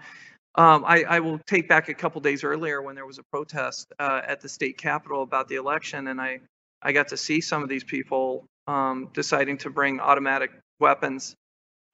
Um, 0.55 0.83
I, 0.85 1.03
I, 1.03 1.19
will 1.19 1.39
take 1.45 1.69
back 1.69 1.89
a 1.89 1.93
couple 1.93 2.19
days 2.21 2.43
earlier 2.43 2.81
when 2.81 2.95
there 2.95 3.05
was 3.05 3.19
a 3.19 3.23
protest 3.31 3.93
uh, 3.99 4.21
at 4.25 4.41
the 4.41 4.49
state 4.49 4.77
capitol 4.79 5.21
about 5.21 5.47
the 5.47 5.55
election, 5.55 6.07
and 6.07 6.19
I 6.19 6.41
I 6.81 6.91
got 6.91 7.09
to 7.09 7.17
see 7.17 7.39
some 7.39 7.63
of 7.63 7.69
these 7.69 7.83
people 7.83 8.45
um, 8.69 9.09
deciding 9.13 9.57
to 9.57 9.71
bring 9.71 9.99
automatic 9.99 10.51
weapons, 10.79 11.35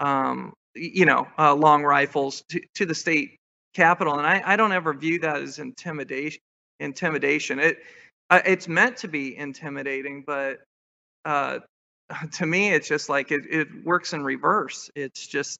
um, 0.01 0.53
you 0.75 1.05
know, 1.05 1.25
uh, 1.39 1.55
long 1.55 1.83
rifles 1.83 2.43
to, 2.49 2.59
to 2.75 2.85
the 2.85 2.93
state 2.93 3.37
capitol. 3.73 4.17
And 4.17 4.27
I, 4.27 4.41
I 4.45 4.55
don't 4.57 4.73
ever 4.73 4.93
view 4.93 5.19
that 5.19 5.41
as 5.41 5.59
intimidation. 5.59 6.41
Intimidation. 6.81 7.59
It 7.59 7.77
uh, 8.29 8.41
it's 8.45 8.67
meant 8.67 8.97
to 8.97 9.07
be 9.07 9.37
intimidating, 9.37 10.25
but 10.27 10.59
uh, 11.23 11.59
to 12.33 12.45
me, 12.45 12.73
it's 12.73 12.89
just 12.89 13.07
like 13.07 13.31
it, 13.31 13.43
it 13.49 13.85
works 13.85 14.11
in 14.11 14.21
reverse. 14.23 14.89
It's 14.95 15.25
just 15.25 15.57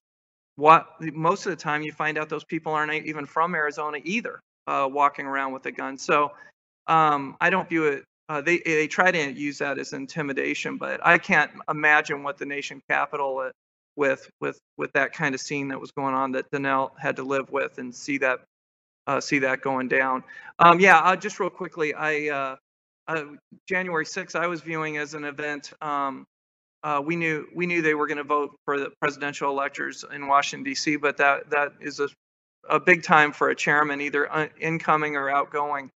what 0.57 0.87
most 0.99 1.45
of 1.45 1.51
the 1.51 1.55
time 1.55 1.81
you 1.83 1.93
find 1.93 2.17
out 2.17 2.27
those 2.27 2.43
people 2.43 2.73
aren't 2.73 2.93
even 3.05 3.25
from 3.25 3.55
Arizona 3.55 3.99
either, 4.03 4.41
uh, 4.67 4.89
walking 4.91 5.25
around 5.25 5.53
with 5.53 5.65
a 5.65 5.71
gun. 5.71 5.97
So 5.97 6.31
um, 6.87 7.37
I 7.39 7.49
don't 7.49 7.69
view 7.69 7.85
it 7.85 8.03
uh, 8.29 8.41
they 8.41 8.59
they 8.65 8.87
try 8.87 9.11
to 9.11 9.31
use 9.33 9.59
that 9.59 9.77
as 9.77 9.93
intimidation, 9.93 10.77
but 10.77 10.99
I 11.05 11.17
can't 11.17 11.51
imagine 11.69 12.23
what 12.23 12.37
the 12.37 12.45
nation 12.45 12.81
capital 12.89 13.39
uh, 13.39 13.51
with 13.95 14.29
with 14.41 14.59
with 14.77 14.91
that 14.93 15.13
kind 15.13 15.35
of 15.35 15.41
scene 15.41 15.67
that 15.69 15.79
was 15.79 15.91
going 15.91 16.15
on 16.15 16.31
that 16.33 16.49
Donell 16.51 16.95
had 16.99 17.17
to 17.17 17.23
live 17.23 17.51
with 17.51 17.77
and 17.77 17.93
see 17.93 18.17
that 18.19 18.39
uh, 19.07 19.21
see 19.21 19.39
that 19.39 19.61
going 19.61 19.87
down. 19.87 20.23
Um, 20.59 20.79
yeah, 20.79 20.99
uh, 20.99 21.15
just 21.15 21.39
real 21.39 21.49
quickly, 21.51 21.93
I 21.93 22.29
uh, 22.29 22.55
uh, 23.07 23.23
January 23.67 24.05
6th, 24.05 24.35
I 24.35 24.47
was 24.47 24.61
viewing 24.61 24.97
as 24.97 25.13
an 25.13 25.25
event. 25.25 25.73
Um, 25.81 26.25
we 27.05 27.15
knew 27.15 27.47
we 27.55 27.67
knew 27.67 27.81
they 27.81 27.95
were 27.95 28.07
going 28.07 28.17
to 28.17 28.23
vote 28.23 28.55
for 28.65 28.79
the 28.79 28.91
presidential 29.01 29.49
electors 29.51 30.05
in 30.13 30.27
Washington 30.27 30.63
D.C., 30.63 30.97
but 30.97 31.17
that 31.17 31.49
that 31.51 31.73
is 31.81 31.99
a, 31.99 32.09
a 32.69 32.79
big 32.79 33.03
time 33.03 33.31
for 33.33 33.49
a 33.49 33.55
chairman, 33.55 34.01
either 34.01 34.49
incoming 34.59 35.15
or 35.15 35.29
outgoing. 35.29 35.91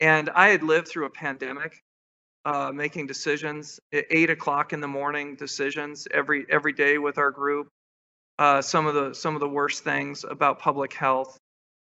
And 0.00 0.30
I 0.30 0.48
had 0.48 0.62
lived 0.62 0.88
through 0.88 1.06
a 1.06 1.10
pandemic, 1.10 1.82
uh, 2.44 2.70
making 2.72 3.06
decisions 3.06 3.80
at 3.92 4.04
eight 4.10 4.30
o'clock 4.30 4.72
in 4.72 4.80
the 4.80 4.88
morning, 4.88 5.36
decisions 5.36 6.06
every 6.10 6.46
every 6.50 6.72
day 6.72 6.98
with 6.98 7.18
our 7.18 7.30
group. 7.30 7.68
Uh, 8.38 8.60
some 8.60 8.86
of 8.86 8.94
the 8.94 9.14
some 9.14 9.34
of 9.34 9.40
the 9.40 9.48
worst 9.48 9.84
things 9.84 10.24
about 10.24 10.58
public 10.58 10.92
health, 10.92 11.38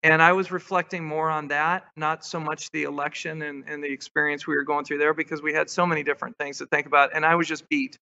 and 0.03 0.21
I 0.21 0.33
was 0.33 0.51
reflecting 0.51 1.03
more 1.03 1.29
on 1.31 1.47
that, 1.47 1.87
not 1.95 2.23
so 2.23 2.39
much 2.39 2.69
the 2.71 2.83
election 2.83 3.41
and, 3.41 3.63
and 3.67 3.83
the 3.83 3.91
experience 3.91 4.45
we 4.45 4.55
were 4.55 4.63
going 4.63 4.85
through 4.85 4.99
there, 4.99 5.15
because 5.15 5.41
we 5.41 5.53
had 5.53 5.69
so 5.69 5.87
many 5.87 6.03
different 6.03 6.37
things 6.37 6.59
to 6.59 6.67
think 6.67 6.85
about, 6.85 7.15
and 7.15 7.25
I 7.25 7.33
was 7.35 7.47
just 7.47 7.67
beat. 7.69 7.97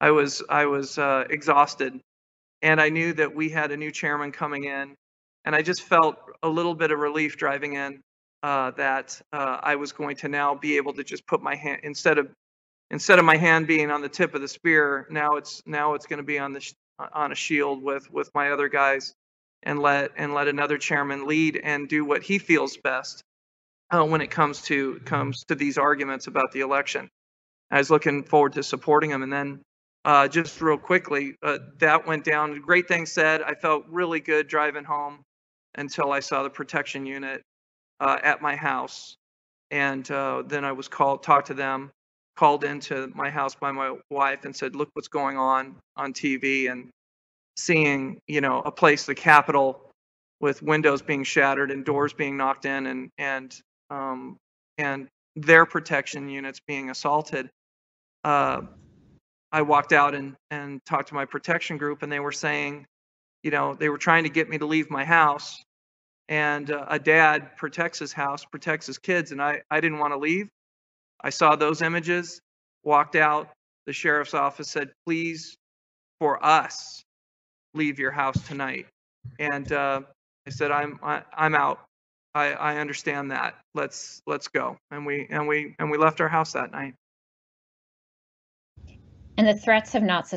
I 0.00 0.10
was 0.12 0.42
I 0.48 0.64
was 0.66 0.96
uh, 0.98 1.24
exhausted, 1.28 2.00
and 2.62 2.80
I 2.80 2.88
knew 2.88 3.12
that 3.12 3.34
we 3.34 3.50
had 3.50 3.70
a 3.70 3.76
new 3.76 3.90
chairman 3.90 4.32
coming 4.32 4.64
in, 4.64 4.94
and 5.44 5.54
I 5.54 5.60
just 5.60 5.82
felt 5.82 6.16
a 6.42 6.48
little 6.48 6.74
bit 6.74 6.90
of 6.90 6.98
relief 6.98 7.36
driving 7.36 7.74
in 7.74 8.00
uh, 8.46 8.70
that 8.76 9.20
uh, 9.32 9.58
I 9.60 9.74
was 9.74 9.90
going 9.90 10.14
to 10.18 10.28
now 10.28 10.54
be 10.54 10.76
able 10.76 10.92
to 10.92 11.02
just 11.02 11.26
put 11.26 11.42
my 11.42 11.56
hand 11.56 11.80
instead 11.82 12.16
of 12.16 12.28
instead 12.92 13.18
of 13.18 13.24
my 13.24 13.36
hand 13.36 13.66
being 13.66 13.90
on 13.90 14.02
the 14.02 14.08
tip 14.08 14.36
of 14.36 14.40
the 14.40 14.46
spear. 14.46 15.08
Now 15.10 15.34
it's 15.34 15.60
now 15.66 15.94
it's 15.94 16.06
going 16.06 16.18
to 16.18 16.22
be 16.22 16.38
on 16.38 16.52
the 16.52 16.72
on 17.12 17.32
a 17.32 17.34
shield 17.34 17.82
with 17.82 18.08
with 18.12 18.30
my 18.36 18.52
other 18.52 18.68
guys, 18.68 19.14
and 19.64 19.80
let 19.80 20.12
and 20.16 20.32
let 20.32 20.46
another 20.46 20.78
chairman 20.78 21.26
lead 21.26 21.60
and 21.60 21.88
do 21.88 22.04
what 22.04 22.22
he 22.22 22.38
feels 22.38 22.76
best 22.76 23.20
uh, 23.90 24.04
when 24.04 24.20
it 24.20 24.30
comes 24.30 24.62
to 24.62 25.00
comes 25.00 25.42
to 25.48 25.56
these 25.56 25.76
arguments 25.76 26.28
about 26.28 26.52
the 26.52 26.60
election. 26.60 27.08
I 27.72 27.78
was 27.78 27.90
looking 27.90 28.22
forward 28.22 28.52
to 28.52 28.62
supporting 28.62 29.10
him, 29.10 29.24
and 29.24 29.32
then 29.32 29.60
uh, 30.04 30.28
just 30.28 30.60
real 30.60 30.78
quickly, 30.78 31.34
uh, 31.42 31.58
that 31.80 32.06
went 32.06 32.22
down. 32.22 32.60
Great 32.60 32.86
things 32.86 33.10
said. 33.10 33.42
I 33.42 33.54
felt 33.54 33.86
really 33.88 34.20
good 34.20 34.46
driving 34.46 34.84
home 34.84 35.22
until 35.74 36.12
I 36.12 36.20
saw 36.20 36.44
the 36.44 36.50
protection 36.50 37.06
unit 37.06 37.42
uh, 38.00 38.18
at 38.22 38.42
my 38.42 38.56
house, 38.56 39.16
and 39.70 40.08
uh, 40.10 40.42
then 40.46 40.64
I 40.64 40.72
was 40.72 40.88
called, 40.88 41.22
talked 41.22 41.48
to 41.48 41.54
them, 41.54 41.90
called 42.36 42.64
into 42.64 43.10
my 43.14 43.30
house 43.30 43.54
by 43.54 43.72
my 43.72 43.96
wife, 44.10 44.44
and 44.44 44.54
said, 44.54 44.76
"Look 44.76 44.90
what's 44.94 45.08
going 45.08 45.36
on 45.38 45.76
on 45.96 46.12
TV," 46.12 46.70
and 46.70 46.90
seeing, 47.56 48.20
you 48.26 48.40
know, 48.40 48.60
a 48.64 48.70
place, 48.72 49.06
the 49.06 49.14
Capitol, 49.14 49.90
with 50.40 50.62
windows 50.62 51.02
being 51.02 51.24
shattered 51.24 51.70
and 51.70 51.84
doors 51.84 52.12
being 52.12 52.36
knocked 52.36 52.66
in, 52.66 52.86
and 52.86 53.10
and 53.18 53.60
um, 53.90 54.36
and 54.78 55.08
their 55.36 55.66
protection 55.66 56.28
units 56.28 56.60
being 56.66 56.90
assaulted. 56.90 57.50
Uh, 58.24 58.62
I 59.52 59.62
walked 59.62 59.92
out 59.92 60.14
and, 60.14 60.34
and 60.50 60.84
talked 60.84 61.08
to 61.08 61.14
my 61.14 61.24
protection 61.24 61.78
group, 61.78 62.02
and 62.02 62.10
they 62.10 62.20
were 62.20 62.32
saying, 62.32 62.86
you 63.42 63.50
know, 63.50 63.74
they 63.74 63.88
were 63.88 63.98
trying 63.98 64.24
to 64.24 64.30
get 64.30 64.48
me 64.48 64.58
to 64.58 64.66
leave 64.66 64.90
my 64.90 65.04
house. 65.04 65.62
And 66.28 66.70
uh, 66.70 66.86
a 66.88 66.98
dad 66.98 67.56
protects 67.56 67.98
his 67.98 68.12
house, 68.12 68.44
protects 68.44 68.86
his 68.86 68.98
kids, 68.98 69.32
and 69.32 69.40
I, 69.40 69.62
I 69.70 69.80
didn't 69.80 69.98
want 69.98 70.12
to 70.12 70.18
leave. 70.18 70.48
I 71.20 71.30
saw 71.30 71.56
those 71.56 71.82
images, 71.82 72.40
walked 72.82 73.16
out. 73.16 73.50
The 73.86 73.92
sheriff's 73.92 74.34
office 74.34 74.68
said, 74.68 74.90
please, 75.06 75.56
for 76.18 76.44
us, 76.44 77.04
leave 77.74 77.98
your 77.98 78.10
house 78.10 78.40
tonight. 78.48 78.86
And 79.38 79.70
uh, 79.70 80.00
I 80.46 80.50
said, 80.50 80.72
I'm, 80.72 80.98
I, 81.02 81.22
I'm 81.32 81.54
out. 81.54 81.80
I, 82.34 82.52
I 82.52 82.76
understand 82.78 83.30
that. 83.30 83.54
Let's 83.74 84.20
let's 84.26 84.48
go. 84.48 84.76
And 84.90 85.06
we 85.06 85.26
and 85.30 85.48
we 85.48 85.74
and 85.78 85.90
we 85.90 85.96
left 85.96 86.20
our 86.20 86.28
house 86.28 86.52
that 86.52 86.70
night. 86.70 86.92
And 89.38 89.48
the 89.48 89.54
threats 89.54 89.92
have 89.94 90.02
not 90.02 90.28
su- 90.28 90.36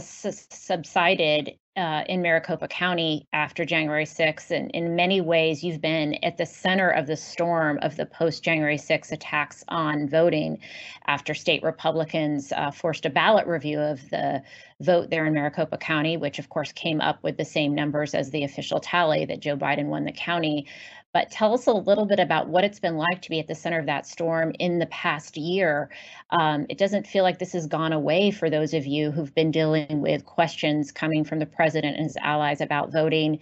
subsided 0.49 1.57
uh, 1.79 2.03
in 2.09 2.21
Maricopa 2.21 2.67
County 2.67 3.25
after 3.31 3.63
January 3.63 4.05
6th. 4.05 4.51
And 4.51 4.69
in 4.71 4.95
many 4.95 5.21
ways, 5.21 5.63
you've 5.63 5.81
been 5.81 6.15
at 6.23 6.37
the 6.37 6.45
center 6.45 6.89
of 6.89 7.07
the 7.07 7.15
storm 7.15 7.79
of 7.81 7.95
the 7.95 8.05
post 8.05 8.43
January 8.43 8.77
6th 8.77 9.11
attacks 9.11 9.63
on 9.69 10.07
voting 10.09 10.59
after 11.07 11.33
state 11.33 11.63
Republicans 11.63 12.51
uh, 12.51 12.69
forced 12.69 13.05
a 13.05 13.09
ballot 13.09 13.47
review 13.47 13.79
of 13.79 14.07
the 14.09 14.43
vote 14.81 15.09
there 15.09 15.25
in 15.25 15.33
Maricopa 15.33 15.77
County, 15.77 16.17
which 16.17 16.39
of 16.39 16.49
course 16.49 16.71
came 16.71 17.01
up 17.01 17.21
with 17.23 17.37
the 17.37 17.45
same 17.45 17.75
numbers 17.75 18.13
as 18.13 18.31
the 18.31 18.43
official 18.43 18.79
tally 18.79 19.25
that 19.25 19.41
Joe 19.41 19.57
Biden 19.57 19.87
won 19.87 20.05
the 20.05 20.11
county. 20.11 20.67
But 21.11 21.31
tell 21.31 21.53
us 21.55 21.65
a 21.65 21.73
little 21.73 22.05
bit 22.05 22.19
about 22.19 22.49
what 22.49 22.63
it's 22.63 22.79
been 22.79 22.97
like 22.97 23.23
to 23.23 23.29
be 23.29 23.39
at 23.39 23.47
the 23.47 23.55
center 23.55 23.79
of 23.79 23.87
that 23.87 24.05
storm 24.05 24.53
in 24.59 24.77
the 24.77 24.85
past 24.87 25.37
year. 25.37 25.89
Um, 26.29 26.67
it 26.69 26.77
doesn't 26.77 27.07
feel 27.07 27.23
like 27.23 27.39
this 27.39 27.53
has 27.53 27.65
gone 27.65 27.93
away 27.93 28.29
for 28.29 28.49
those 28.49 28.75
of 28.75 28.85
you 28.85 29.09
who've 29.09 29.33
been 29.33 29.49
dealing 29.49 30.01
with 30.01 30.25
questions 30.25 30.91
coming 30.91 31.23
from 31.23 31.39
the 31.39 31.47
president 31.47 31.97
and 31.97 32.05
his 32.05 32.17
allies 32.17 32.61
about 32.61 32.91
voting. 32.91 33.39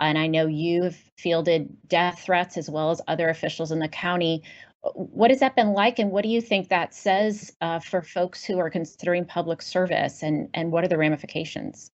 And 0.00 0.16
I 0.16 0.28
know 0.28 0.46
you've 0.46 0.96
fielded 1.18 1.76
death 1.86 2.20
threats 2.20 2.56
as 2.56 2.70
well 2.70 2.90
as 2.90 3.02
other 3.06 3.28
officials 3.28 3.70
in 3.70 3.80
the 3.80 3.88
county. 3.88 4.42
What 4.82 5.30
has 5.30 5.40
that 5.40 5.56
been 5.56 5.72
like, 5.72 5.98
and 5.98 6.10
what 6.10 6.22
do 6.22 6.30
you 6.30 6.40
think 6.40 6.68
that 6.68 6.94
says 6.94 7.52
uh, 7.60 7.80
for 7.80 8.02
folks 8.02 8.44
who 8.44 8.58
are 8.58 8.70
considering 8.70 9.24
public 9.24 9.60
service, 9.60 10.22
and, 10.22 10.48
and 10.54 10.72
what 10.72 10.84
are 10.84 10.88
the 10.88 10.96
ramifications? 10.96 11.90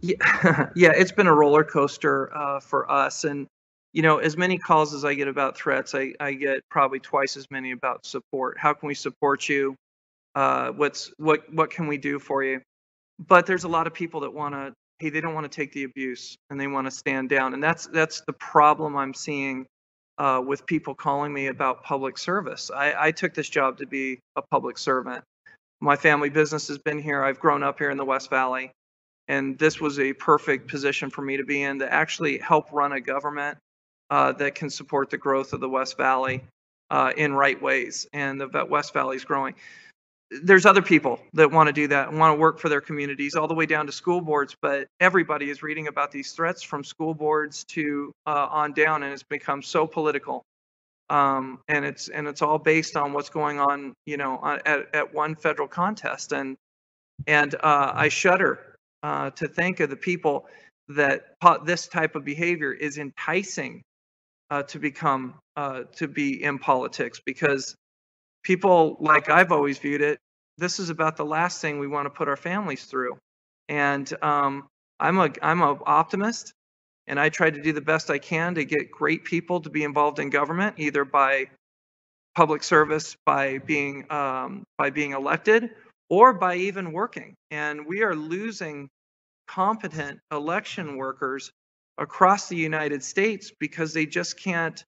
Yeah, 0.00 0.70
yeah, 0.76 0.92
it's 0.94 1.12
been 1.12 1.26
a 1.26 1.34
roller 1.34 1.64
coaster 1.64 2.34
uh, 2.36 2.60
for 2.60 2.90
us, 2.90 3.24
and 3.24 3.46
you 3.92 4.02
know, 4.02 4.18
as 4.18 4.36
many 4.36 4.58
calls 4.58 4.92
as 4.94 5.04
I 5.04 5.14
get 5.14 5.26
about 5.26 5.56
threats, 5.56 5.94
I, 5.94 6.12
I 6.20 6.34
get 6.34 6.60
probably 6.70 7.00
twice 7.00 7.36
as 7.36 7.50
many 7.50 7.70
about 7.72 8.04
support. 8.04 8.58
How 8.58 8.74
can 8.74 8.88
we 8.88 8.94
support 8.94 9.48
you? 9.48 9.74
Uh, 10.34 10.70
what's 10.72 11.12
what 11.16 11.52
what 11.52 11.70
can 11.70 11.86
we 11.86 11.96
do 11.96 12.18
for 12.18 12.44
you? 12.44 12.60
But 13.18 13.46
there's 13.46 13.64
a 13.64 13.68
lot 13.68 13.86
of 13.86 13.94
people 13.94 14.20
that 14.20 14.32
want 14.32 14.54
to 14.54 14.72
hey 14.98 15.10
they 15.10 15.20
don't 15.20 15.34
want 15.34 15.50
to 15.50 15.54
take 15.54 15.72
the 15.72 15.84
abuse 15.84 16.36
and 16.50 16.58
they 16.58 16.66
want 16.66 16.86
to 16.86 16.90
stand 16.90 17.28
down 17.28 17.54
and 17.54 17.62
that's 17.62 17.86
that's 17.88 18.22
the 18.22 18.32
problem 18.32 18.96
i'm 18.96 19.14
seeing 19.14 19.66
uh, 20.18 20.42
with 20.44 20.66
people 20.66 20.94
calling 20.94 21.32
me 21.32 21.46
about 21.46 21.84
public 21.84 22.18
service 22.18 22.70
I, 22.74 22.94
I 22.98 23.10
took 23.10 23.34
this 23.34 23.48
job 23.48 23.78
to 23.78 23.86
be 23.86 24.18
a 24.36 24.42
public 24.42 24.78
servant 24.78 25.24
my 25.80 25.96
family 25.96 26.30
business 26.30 26.68
has 26.68 26.78
been 26.78 26.98
here 26.98 27.22
i've 27.22 27.40
grown 27.40 27.62
up 27.62 27.78
here 27.78 27.90
in 27.90 27.98
the 27.98 28.04
west 28.04 28.30
valley 28.30 28.72
and 29.28 29.58
this 29.58 29.80
was 29.80 29.98
a 29.98 30.12
perfect 30.12 30.68
position 30.68 31.10
for 31.10 31.22
me 31.22 31.36
to 31.36 31.44
be 31.44 31.62
in 31.62 31.80
to 31.80 31.92
actually 31.92 32.38
help 32.38 32.72
run 32.72 32.92
a 32.92 33.00
government 33.00 33.58
uh, 34.10 34.32
that 34.32 34.54
can 34.54 34.70
support 34.70 35.10
the 35.10 35.18
growth 35.18 35.52
of 35.52 35.60
the 35.60 35.68
West 35.68 35.96
Valley 35.96 36.44
uh, 36.90 37.12
in 37.16 37.32
right 37.32 37.60
ways. 37.60 38.06
And 38.12 38.40
the 38.40 38.66
West 38.68 38.92
Valley 38.92 39.16
is 39.16 39.24
growing. 39.24 39.54
There's 40.30 40.66
other 40.66 40.82
people 40.82 41.20
that 41.34 41.52
want 41.52 41.68
to 41.68 41.72
do 41.72 41.86
that 41.88 42.08
and 42.08 42.18
want 42.18 42.36
to 42.36 42.40
work 42.40 42.58
for 42.58 42.68
their 42.68 42.80
communities, 42.80 43.36
all 43.36 43.46
the 43.46 43.54
way 43.54 43.66
down 43.66 43.86
to 43.86 43.92
school 43.92 44.20
boards. 44.20 44.56
But 44.60 44.88
everybody 44.98 45.50
is 45.50 45.62
reading 45.62 45.86
about 45.86 46.10
these 46.10 46.32
threats 46.32 46.62
from 46.62 46.82
school 46.82 47.14
boards 47.14 47.64
to 47.70 48.12
uh, 48.26 48.48
on 48.50 48.72
down, 48.72 49.02
and 49.04 49.12
it's 49.12 49.22
become 49.22 49.62
so 49.62 49.86
political. 49.86 50.42
Um, 51.08 51.60
and 51.68 51.84
it's 51.84 52.08
and 52.08 52.26
it's 52.26 52.42
all 52.42 52.58
based 52.58 52.96
on 52.96 53.12
what's 53.12 53.30
going 53.30 53.60
on, 53.60 53.94
you 54.06 54.16
know, 54.16 54.40
at, 54.66 54.94
at 54.94 55.14
one 55.14 55.36
federal 55.36 55.68
contest. 55.68 56.32
And 56.32 56.56
and 57.26 57.54
uh, 57.54 57.92
I 57.94 58.08
shudder 58.08 58.76
uh, 59.02 59.30
to 59.30 59.48
think 59.48 59.80
of 59.80 59.90
the 59.90 59.96
people 59.96 60.46
that 60.88 61.26
this 61.64 61.88
type 61.88 62.14
of 62.14 62.24
behavior 62.24 62.72
is 62.72 62.98
enticing 62.98 63.82
uh, 64.50 64.62
to 64.64 64.78
become 64.78 65.34
uh, 65.56 65.84
to 65.96 66.08
be 66.08 66.42
in 66.42 66.58
politics 66.58 67.20
because 67.24 67.74
people 68.46 68.96
like 69.00 69.28
I've 69.28 69.50
always 69.50 69.76
viewed 69.78 70.00
it. 70.00 70.20
This 70.56 70.78
is 70.78 70.88
about 70.88 71.16
the 71.16 71.24
last 71.24 71.60
thing 71.60 71.80
we 71.80 71.88
want 71.88 72.06
to 72.06 72.10
put 72.10 72.28
our 72.28 72.36
families 72.36 72.84
through, 72.84 73.18
and 73.68 74.10
um, 74.22 74.68
I'm 75.00 75.18
a 75.18 75.30
I'm 75.42 75.60
an 75.62 75.78
optimist, 75.84 76.52
and 77.08 77.18
I 77.18 77.28
try 77.28 77.50
to 77.50 77.60
do 77.60 77.72
the 77.72 77.80
best 77.80 78.08
I 78.08 78.18
can 78.18 78.54
to 78.54 78.64
get 78.64 78.90
great 78.90 79.24
people 79.24 79.60
to 79.62 79.68
be 79.68 79.82
involved 79.82 80.20
in 80.20 80.30
government, 80.30 80.76
either 80.78 81.04
by 81.04 81.50
public 82.36 82.62
service, 82.62 83.16
by 83.26 83.58
being 83.58 84.10
um, 84.12 84.62
by 84.78 84.90
being 84.90 85.12
elected, 85.12 85.70
or 86.08 86.32
by 86.32 86.54
even 86.54 86.92
working. 86.92 87.34
And 87.50 87.84
we 87.84 88.04
are 88.04 88.14
losing 88.14 88.88
competent 89.48 90.20
election 90.30 90.96
workers 90.96 91.50
across 91.98 92.48
the 92.48 92.56
United 92.56 93.02
States 93.02 93.50
because 93.58 93.92
they 93.92 94.06
just 94.06 94.40
can't 94.40 94.84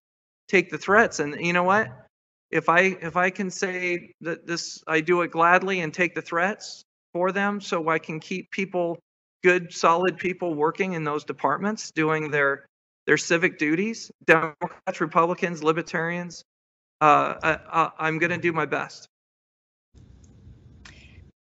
take 0.47 0.71
the 0.71 0.79
threats. 0.79 1.19
And 1.19 1.45
you 1.45 1.53
know 1.53 1.65
what? 1.65 2.08
If 2.51 2.69
I 2.69 2.81
if 2.81 3.17
I 3.17 3.31
can 3.31 3.51
say 3.51 4.13
that 4.23 4.47
this 4.47 4.83
I 4.87 5.01
do 5.01 5.23
it 5.23 5.31
gladly 5.31 5.81
and 5.81 5.93
take 5.93 6.15
the 6.15 6.23
threats 6.23 6.85
for 7.13 7.33
them 7.33 7.61
so 7.61 7.89
I 7.89 7.99
can 7.99 8.21
keep 8.21 8.51
people 8.51 8.99
good 9.43 9.73
solid 9.73 10.17
people 10.17 10.55
working 10.55 10.95
in 10.95 11.05
those 11.05 11.25
departments 11.25 11.91
doing 11.91 12.31
their 12.31 12.67
their 13.07 13.17
civic 13.17 13.59
duties, 13.59 14.11
Democrats, 14.27 15.01
Republicans, 15.01 15.63
Libertarians, 15.63 16.45
uh, 17.01 17.35
I, 17.43 17.91
I'm 17.99 18.19
going 18.19 18.31
to 18.31 18.39
do 18.39 18.53
my 18.53 18.67
best. 18.67 19.09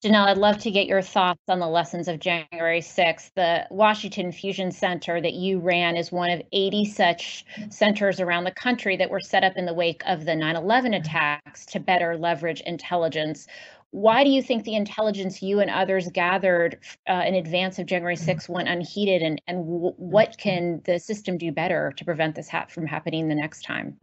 Donell, 0.02 0.28
I'd 0.28 0.38
love 0.38 0.60
to 0.60 0.72
get 0.72 0.88
your 0.88 1.02
thoughts 1.02 1.42
on 1.50 1.60
the 1.60 1.68
lessons 1.68 2.08
of 2.08 2.22
January 2.22 2.80
6th. 2.80 3.34
The 3.36 3.68
Washington 3.70 4.32
Fusion 4.32 4.72
Center 4.72 5.20
that 5.20 5.34
you 5.34 5.60
ran 5.60 5.98
is 5.98 6.10
one 6.10 6.30
of 6.30 6.42
80 6.54 6.86
such 6.86 7.44
centers 7.70 8.22
around 8.22 8.46
the 8.46 8.52
country 8.52 8.96
that 8.96 9.10
were 9.10 9.20
set 9.20 9.44
up 9.44 9.58
in 9.58 9.66
the 9.66 9.74
wake 9.74 10.02
of 10.06 10.24
the 10.24 10.38
9 10.38 10.56
11 10.56 10.94
attacks 10.94 11.66
to 11.66 11.82
better 11.82 12.18
leverage 12.18 12.62
intelligence. 12.62 13.46
Why 13.92 14.24
do 14.24 14.30
you 14.30 14.42
think 14.42 14.64
the 14.64 14.76
intelligence 14.76 15.42
you 15.42 15.60
and 15.60 15.70
others 15.70 16.08
gathered 16.08 16.80
uh, 17.10 17.24
in 17.28 17.36
advance 17.36 17.78
of 17.78 17.86
January 17.86 18.16
6th 18.16 18.48
went 18.48 18.70
unheeded, 18.70 19.22
and, 19.22 19.42
and 19.48 19.66
w- 19.66 19.96
what 19.98 20.38
can 20.38 20.80
the 20.86 20.98
system 20.98 21.38
do 21.38 21.52
better 21.52 21.92
to 21.98 22.06
prevent 22.06 22.36
this 22.36 22.48
ha- 22.48 22.68
from 22.70 22.86
happening 22.86 23.28
the 23.28 23.36
next 23.36 23.64
time? 23.64 23.98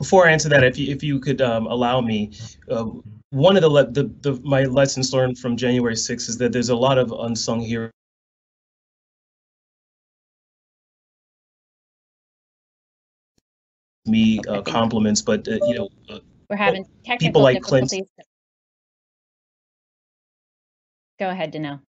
Before 0.00 0.26
I 0.26 0.32
answer 0.32 0.48
that, 0.48 0.64
if 0.64 0.78
you, 0.78 0.90
if 0.90 1.02
you 1.02 1.20
could 1.20 1.42
um, 1.42 1.66
allow 1.66 2.00
me, 2.00 2.32
uh, 2.70 2.86
one 3.28 3.54
of 3.54 3.60
the, 3.60 3.68
le- 3.68 3.90
the, 3.90 4.04
the 4.22 4.40
my 4.42 4.64
lessons 4.64 5.12
learned 5.12 5.38
from 5.38 5.58
January 5.58 5.94
6th 5.94 6.30
is 6.30 6.38
that 6.38 6.52
there's 6.52 6.70
a 6.70 6.74
lot 6.74 6.96
of 6.96 7.12
unsung 7.12 7.60
heroes. 7.60 7.90
Me 14.06 14.40
uh, 14.48 14.62
compliments, 14.62 15.20
but 15.20 15.46
uh, 15.46 15.58
you 15.66 15.74
know, 15.74 15.88
uh, 16.08 16.18
we're 16.48 16.56
having 16.56 16.86
technical 17.04 17.28
people 17.28 17.42
like. 17.42 17.60
Clint. 17.60 17.92
Go 21.18 21.28
ahead, 21.28 21.50
Donell. 21.50 21.82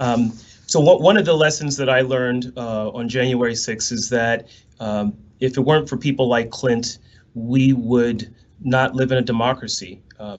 Um, 0.00 0.32
so 0.66 0.80
what, 0.80 1.00
one 1.00 1.16
of 1.16 1.24
the 1.24 1.34
lessons 1.34 1.76
that 1.76 1.88
I 1.88 2.00
learned 2.00 2.52
uh, 2.56 2.90
on 2.90 3.08
January 3.08 3.52
6th 3.52 3.92
is 3.92 4.08
that 4.10 4.48
um, 4.80 5.16
if 5.40 5.56
it 5.56 5.60
weren't 5.60 5.88
for 5.88 5.96
people 5.96 6.28
like 6.28 6.50
Clint, 6.50 6.98
we 7.34 7.72
would 7.72 8.32
not 8.62 8.94
live 8.94 9.10
in 9.10 9.18
a 9.18 9.22
democracy. 9.22 10.02
Uh, 10.18 10.36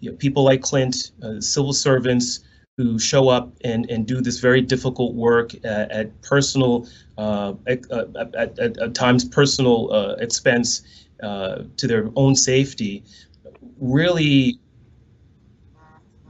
you 0.00 0.10
know, 0.10 0.16
people 0.16 0.44
like 0.44 0.62
Clint, 0.62 1.12
uh, 1.22 1.40
civil 1.40 1.72
servants 1.72 2.40
who 2.76 2.98
show 2.98 3.28
up 3.28 3.52
and, 3.64 3.90
and 3.90 4.06
do 4.06 4.20
this 4.20 4.38
very 4.38 4.60
difficult 4.60 5.14
work 5.14 5.54
at, 5.64 5.90
at 5.90 6.22
personal, 6.22 6.86
uh, 7.16 7.54
at, 7.66 7.90
at, 7.90 8.34
at, 8.34 8.58
at, 8.58 8.94
times 8.94 9.24
personal 9.24 9.92
uh, 9.92 10.14
expense 10.18 10.82
uh, 11.22 11.62
to 11.78 11.86
their 11.86 12.10
own 12.16 12.36
safety, 12.36 13.02
really, 13.80 14.60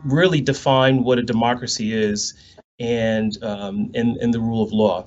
really 0.04 0.40
define 0.40 1.02
what 1.02 1.18
a 1.18 1.22
democracy 1.22 1.92
is 1.92 2.34
and, 2.78 3.42
um, 3.42 3.90
and, 3.94 4.16
and 4.18 4.32
the 4.32 4.40
rule 4.40 4.62
of 4.62 4.72
law. 4.72 5.04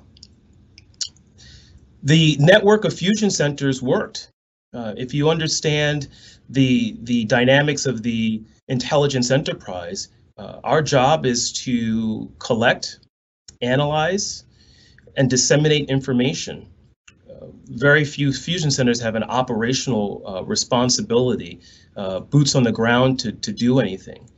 The 2.03 2.38
network 2.39 2.85
of 2.85 2.93
fusion 2.93 3.29
centers 3.29 3.81
worked. 3.81 4.31
Uh, 4.73 4.93
if 4.97 5.13
you 5.13 5.29
understand 5.29 6.07
the 6.49 6.95
the 7.03 7.25
dynamics 7.25 7.85
of 7.85 8.03
the 8.03 8.43
intelligence 8.67 9.31
enterprise, 9.31 10.09
uh, 10.38 10.59
our 10.63 10.81
job 10.81 11.25
is 11.25 11.51
to 11.63 12.31
collect, 12.39 12.99
analyze, 13.62 14.45
and 15.17 15.29
disseminate 15.29 15.89
information. 15.89 16.67
Uh, 17.29 17.47
very 17.65 18.05
few 18.05 18.31
fusion 18.31 18.71
centers 18.71 19.01
have 19.01 19.15
an 19.15 19.23
operational 19.23 20.23
uh, 20.25 20.43
responsibility, 20.43 21.59
uh, 21.97 22.19
boots 22.19 22.55
on 22.55 22.63
the 22.63 22.71
ground 22.71 23.19
to, 23.19 23.31
to 23.31 23.51
do 23.51 23.79
anything. 23.79 24.29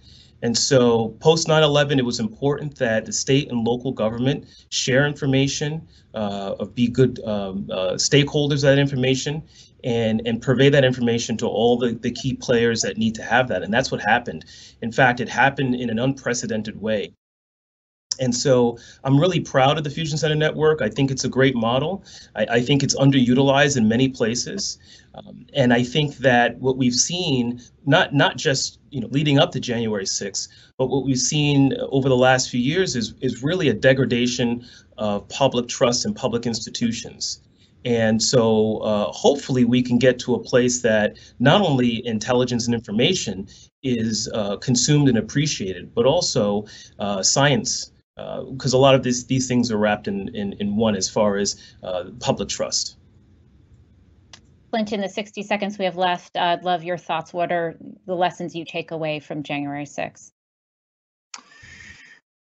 And 0.44 0.58
so 0.58 1.10
post 1.20 1.48
9/11, 1.48 2.00
it 2.00 2.06
was 2.06 2.20
important 2.20 2.76
that 2.78 3.06
the 3.06 3.14
state 3.14 3.52
and 3.52 3.64
local 3.64 3.92
government 3.92 4.46
share 4.70 5.06
information, 5.06 5.88
uh, 6.14 6.66
be 6.66 6.88
good 6.88 7.20
um, 7.26 7.70
uh, 7.72 7.94
stakeholders 7.94 8.56
of 8.56 8.62
that 8.62 8.80
information, 8.80 9.44
and 9.84 10.22
and 10.26 10.42
purvey 10.42 10.70
that 10.70 10.84
information 10.84 11.38
to 11.38 11.48
all 11.48 11.78
the, 11.78 11.94
the 11.94 12.12
key 12.12 12.34
players 12.34 12.82
that 12.82 12.98
need 12.98 13.16
to 13.16 13.24
have 13.24 13.48
that. 13.50 13.64
And 13.64 13.74
that's 13.74 13.92
what 13.92 14.02
happened. 14.02 14.46
In 14.82 14.92
fact, 14.92 15.20
it 15.20 15.30
happened 15.30 15.76
in 15.76 15.90
an 15.90 16.00
unprecedented 16.00 16.82
way. 16.82 17.14
And 18.20 18.36
so 18.36 18.78
I'm 19.04 19.20
really 19.20 19.40
proud 19.40 19.78
of 19.78 19.84
the 19.84 19.90
Fusion 19.90 20.18
Center 20.18 20.36
Network. 20.36 20.82
I 20.82 20.90
think 20.90 21.12
it's 21.12 21.24
a 21.24 21.30
great 21.30 21.56
model. 21.56 22.04
I, 22.36 22.46
I 22.52 22.62
think 22.62 22.84
it's 22.84 22.96
underutilized 22.96 23.78
in 23.78 23.88
many 23.88 24.10
places. 24.10 24.78
Um, 25.14 25.46
and 25.54 25.74
I 25.74 25.84
think 25.84 26.18
that 26.18 26.58
what 26.60 26.78
we've 26.78 26.96
seen, 26.96 27.62
not 27.86 28.14
not 28.14 28.38
just 28.38 28.80
you 28.92 29.02
know 29.02 29.08
leading 29.12 29.40
up 29.40 29.52
to 29.52 29.60
January 29.60 30.06
6th, 30.06 30.48
but 30.78 30.88
what 30.88 31.06
we've 31.06 31.18
seen 31.18 31.74
over 31.90 32.08
the 32.08 32.16
last 32.16 32.50
few 32.50 32.62
years 32.62 32.96
is 32.96 33.14
is 33.22 33.44
really 33.44 33.70
a 33.70 33.74
degradation 33.74 34.66
of 34.98 35.28
public 35.30 35.68
trust 35.68 36.06
in 36.06 36.14
public 36.14 36.46
institutions. 36.46 37.42
And 37.84 38.22
so 38.22 38.78
uh, 38.78 39.12
hopefully 39.12 39.66
we 39.66 39.82
can 39.82 39.98
get 39.98 40.20
to 40.20 40.36
a 40.36 40.40
place 40.40 40.82
that 40.82 41.18
not 41.40 41.62
only 41.62 42.06
intelligence 42.06 42.68
and 42.68 42.76
information 42.76 43.48
is 43.82 44.30
uh, 44.34 44.58
consumed 44.58 45.10
and 45.10 45.18
appreciated, 45.18 45.94
but 45.96 46.06
also 46.06 46.66
uh, 47.00 47.24
science, 47.24 47.92
because 48.16 48.74
uh, 48.74 48.78
a 48.78 48.80
lot 48.80 48.94
of 48.94 49.02
these, 49.02 49.26
these 49.26 49.48
things 49.48 49.72
are 49.72 49.78
wrapped 49.78 50.08
in, 50.08 50.28
in, 50.36 50.54
in 50.54 50.76
one 50.76 50.96
as 50.96 51.10
far 51.10 51.38
as 51.38 51.60
uh, 51.82 52.06
public 52.20 52.50
trust. 52.50 52.98
Clint, 54.72 54.94
in 54.94 55.02
the 55.02 55.10
60 55.10 55.44
seconds 55.44 55.78
we 55.78 55.84
have 55.84 55.98
left, 55.98 56.38
I'd 56.38 56.64
love 56.64 56.84
your 56.86 56.98
thoughts. 56.98 57.34
What 57.34 57.52
are 57.52 57.76
the 58.06 58.16
lessons 58.16 58.56
you 58.56 58.64
take 58.64 58.92
away 58.92 59.20
from 59.20 59.44
January 59.44 59.84
6th? 59.84 60.32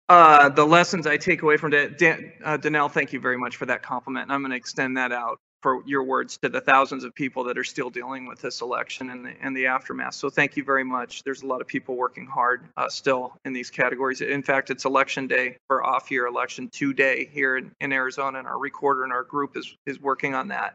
Uh, 0.09 0.49
the 0.49 0.65
lessons 0.65 1.05
I 1.05 1.17
take 1.17 1.43
away 1.43 1.57
from 1.57 1.71
Dan, 1.71 1.95
Dan, 1.95 2.31
uh, 2.43 2.57
Donell, 2.57 2.89
thank 2.89 3.13
you 3.13 3.19
very 3.19 3.37
much 3.37 3.57
for 3.57 3.67
that 3.67 3.83
compliment. 3.83 4.23
And 4.23 4.31
I'm 4.31 4.41
going 4.41 4.49
to 4.49 4.57
extend 4.57 4.97
that 4.97 5.11
out 5.11 5.37
for 5.61 5.83
your 5.85 6.01
words 6.03 6.37
to 6.39 6.49
the 6.49 6.61
thousands 6.61 7.03
of 7.03 7.13
people 7.13 7.43
that 7.43 7.57
are 7.57 7.63
still 7.63 7.91
dealing 7.91 8.25
with 8.25 8.41
this 8.41 8.61
election 8.61 9.11
and 9.11 9.23
the, 9.23 9.33
and 9.39 9.55
the 9.55 9.67
aftermath. 9.67 10.15
So 10.15 10.31
thank 10.31 10.57
you 10.57 10.63
very 10.63 10.83
much. 10.83 11.23
There's 11.23 11.43
a 11.43 11.45
lot 11.45 11.61
of 11.61 11.67
people 11.67 11.95
working 11.95 12.25
hard 12.25 12.67
uh, 12.77 12.89
still 12.89 13.37
in 13.45 13.53
these 13.53 13.69
categories. 13.69 14.21
In 14.21 14.41
fact, 14.41 14.71
it's 14.71 14.85
election 14.85 15.27
day 15.27 15.57
for 15.67 15.85
off 15.85 16.09
year 16.09 16.25
election 16.25 16.69
today 16.69 17.29
here 17.31 17.57
in, 17.57 17.71
in 17.79 17.93
Arizona, 17.93 18.39
and 18.39 18.47
our 18.47 18.57
recorder 18.57 19.03
and 19.03 19.13
our 19.13 19.23
group 19.23 19.55
is, 19.55 19.75
is 19.85 19.99
working 19.99 20.33
on 20.33 20.47
that. 20.47 20.73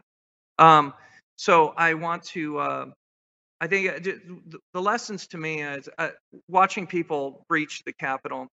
Um, 0.57 0.93
so 1.43 1.73
I 1.75 1.95
want 1.95 2.23
to, 2.23 2.57
uh, 2.57 2.85
I 3.59 3.67
think 3.67 3.89
uh, 3.89 4.11
the 4.73 4.81
lessons 4.81 5.27
to 5.27 5.37
me 5.37 5.61
is 5.61 5.89
uh, 5.97 6.09
watching 6.47 6.87
people 6.87 7.43
breach 7.49 7.83
the 7.85 7.93
Capitol 7.93 8.47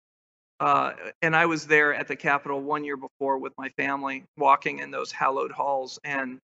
uh, 0.60 0.93
and 1.21 1.36
I 1.36 1.45
was 1.45 1.67
there 1.67 1.93
at 1.93 2.08
the 2.08 2.15
Capitol 2.15 2.62
one 2.62 2.84
year 2.84 2.97
before 2.97 3.38
with 3.38 3.54
my 3.58 3.69
family, 3.78 4.23
walking 4.38 4.80
in 4.80 4.89
those 4.89 5.12
hallowed 5.12 5.52
halls 5.52 6.00
and 6.04 6.39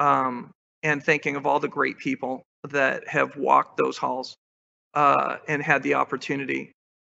um, 0.00 0.50
and 0.82 1.02
thinking 1.02 1.36
of 1.36 1.46
all 1.46 1.60
the 1.60 1.68
great 1.68 1.98
people 1.98 2.42
that 2.70 3.06
have 3.06 3.36
walked 3.36 3.76
those 3.76 3.98
halls 3.98 4.36
uh, 4.94 5.36
and 5.46 5.62
had 5.62 5.82
the 5.82 5.94
opportunity. 5.94 6.72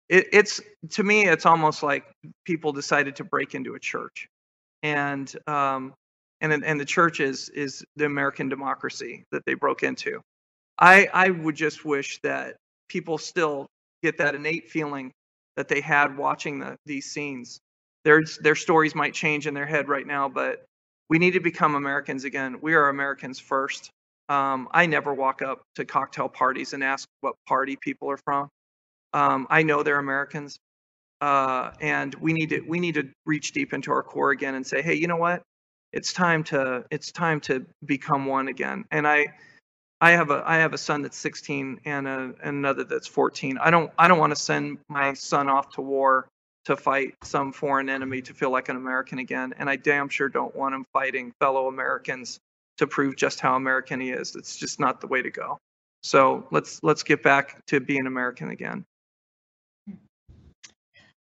It, 0.08 0.28
it's 0.32 0.60
to 0.90 1.04
me, 1.04 1.26
it's 1.26 1.46
almost 1.46 1.82
like 1.82 2.04
people 2.46 2.72
decided 2.72 3.16
to 3.16 3.24
break 3.24 3.54
into 3.54 3.74
a 3.74 3.78
church, 3.78 4.26
and 4.82 5.32
um, 5.46 5.92
and 6.42 6.64
and 6.64 6.78
the 6.78 6.84
church 6.84 7.20
is 7.20 7.48
is 7.50 7.84
the 7.96 8.04
American 8.04 8.48
democracy 8.50 9.24
that 9.32 9.42
they 9.46 9.54
broke 9.54 9.82
into. 9.82 10.20
I 10.78 11.08
I 11.12 11.30
would 11.30 11.54
just 11.56 11.84
wish 11.84 12.20
that 12.22 12.56
people 12.88 13.16
still 13.16 13.66
get 14.02 14.18
that 14.18 14.34
innate 14.34 14.68
feeling 14.68 15.12
that 15.56 15.68
they 15.68 15.80
had 15.80 16.16
watching 16.16 16.58
the, 16.58 16.76
these 16.86 17.10
scenes. 17.10 17.60
Their, 18.04 18.22
their 18.40 18.56
stories 18.56 18.94
might 18.94 19.14
change 19.14 19.46
in 19.46 19.54
their 19.54 19.66
head 19.66 19.88
right 19.88 20.06
now, 20.06 20.28
but 20.28 20.64
we 21.08 21.18
need 21.18 21.32
to 21.32 21.40
become 21.40 21.74
Americans 21.74 22.24
again. 22.24 22.58
We 22.60 22.74
are 22.74 22.88
Americans 22.88 23.38
first. 23.38 23.90
Um, 24.28 24.68
I 24.72 24.86
never 24.86 25.14
walk 25.14 25.42
up 25.42 25.62
to 25.76 25.84
cocktail 25.84 26.28
parties 26.28 26.72
and 26.72 26.82
ask 26.82 27.06
what 27.20 27.34
party 27.46 27.76
people 27.76 28.10
are 28.10 28.18
from. 28.18 28.48
Um, 29.12 29.46
I 29.50 29.62
know 29.62 29.82
they're 29.82 29.98
Americans, 29.98 30.58
uh, 31.20 31.72
and 31.80 32.14
we 32.14 32.32
need 32.32 32.48
to 32.48 32.60
we 32.60 32.80
need 32.80 32.94
to 32.94 33.10
reach 33.26 33.52
deep 33.52 33.74
into 33.74 33.92
our 33.92 34.02
core 34.02 34.30
again 34.30 34.54
and 34.54 34.66
say, 34.66 34.80
hey, 34.80 34.94
you 34.94 35.06
know 35.06 35.18
what? 35.18 35.42
It's 35.92 36.12
time 36.12 36.44
to 36.44 36.84
it's 36.90 37.12
time 37.12 37.40
to 37.42 37.66
become 37.84 38.26
one 38.26 38.48
again. 38.48 38.84
And 38.90 39.06
I 39.06 39.26
I 40.00 40.12
have 40.12 40.30
a 40.30 40.42
I 40.44 40.56
have 40.56 40.72
a 40.72 40.78
son 40.78 41.02
that's 41.02 41.16
16 41.16 41.80
and, 41.84 42.08
a, 42.08 42.34
and 42.42 42.56
another 42.56 42.84
that's 42.84 43.06
14. 43.06 43.58
I 43.58 43.70
don't 43.70 43.90
I 43.98 44.08
don't 44.08 44.18
want 44.18 44.34
to 44.34 44.40
send 44.40 44.78
my 44.88 45.14
son 45.14 45.48
off 45.48 45.74
to 45.74 45.82
war 45.82 46.28
to 46.64 46.76
fight 46.76 47.14
some 47.22 47.52
foreign 47.52 47.88
enemy 47.88 48.22
to 48.22 48.34
feel 48.34 48.50
like 48.50 48.68
an 48.68 48.76
American 48.76 49.18
again, 49.18 49.52
and 49.58 49.68
I 49.68 49.76
damn 49.76 50.08
sure 50.08 50.28
don't 50.28 50.54
want 50.54 50.74
him 50.74 50.86
fighting 50.92 51.32
fellow 51.40 51.66
Americans 51.66 52.38
to 52.78 52.86
prove 52.86 53.16
just 53.16 53.40
how 53.40 53.56
American 53.56 54.00
he 54.00 54.10
is. 54.10 54.36
It's 54.36 54.56
just 54.56 54.80
not 54.80 55.00
the 55.00 55.06
way 55.06 55.22
to 55.22 55.30
go. 55.30 55.58
So 56.02 56.46
let's 56.50 56.80
let's 56.82 57.02
get 57.02 57.22
back 57.22 57.64
to 57.66 57.80
being 57.80 58.06
American 58.06 58.50
again. 58.50 58.84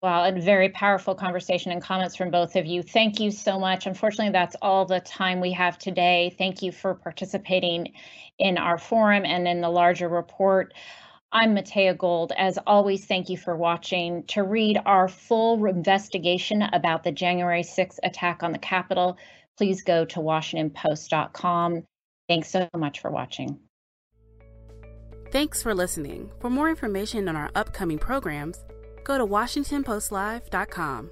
Wow, 0.03 0.25
a 0.25 0.39
very 0.39 0.69
powerful 0.69 1.15
conversation 1.15 1.71
and 1.71 1.81
comments 1.81 2.15
from 2.15 2.29
both 2.29 2.55
of 2.55 2.67
you. 2.67 2.83
Thank 2.83 3.19
you 3.19 3.31
so 3.31 3.59
much. 3.59 3.87
Unfortunately, 3.87 4.31
that's 4.31 4.55
all 4.61 4.85
the 4.85 4.99
time 4.99 5.39
we 5.39 5.51
have 5.53 5.79
today. 5.79 6.35
Thank 6.37 6.61
you 6.61 6.71
for 6.71 6.93
participating 6.93 7.93
in 8.37 8.59
our 8.59 8.77
forum 8.77 9.25
and 9.25 9.47
in 9.47 9.59
the 9.59 9.69
larger 9.69 10.07
report. 10.07 10.75
I'm 11.31 11.55
Matea 11.55 11.97
Gold. 11.97 12.31
As 12.37 12.59
always, 12.67 13.05
thank 13.05 13.27
you 13.27 13.37
for 13.37 13.57
watching. 13.57 14.23
To 14.27 14.43
read 14.43 14.79
our 14.85 15.07
full 15.07 15.65
investigation 15.65 16.61
about 16.61 17.03
the 17.03 17.11
January 17.11 17.63
6th 17.63 17.97
attack 18.03 18.43
on 18.43 18.51
the 18.51 18.59
Capitol, 18.59 19.17
please 19.57 19.81
go 19.81 20.05
to 20.05 20.19
WashingtonPost.com. 20.19 21.83
Thanks 22.29 22.49
so 22.49 22.69
much 22.77 22.99
for 22.99 23.09
watching. 23.09 23.59
Thanks 25.31 25.63
for 25.63 25.73
listening. 25.73 26.29
For 26.39 26.51
more 26.51 26.69
information 26.69 27.27
on 27.27 27.35
our 27.35 27.49
upcoming 27.55 27.97
programs, 27.97 28.63
go 29.07 29.17
to 29.17 29.25
WashingtonPostLive.com. 29.25 31.11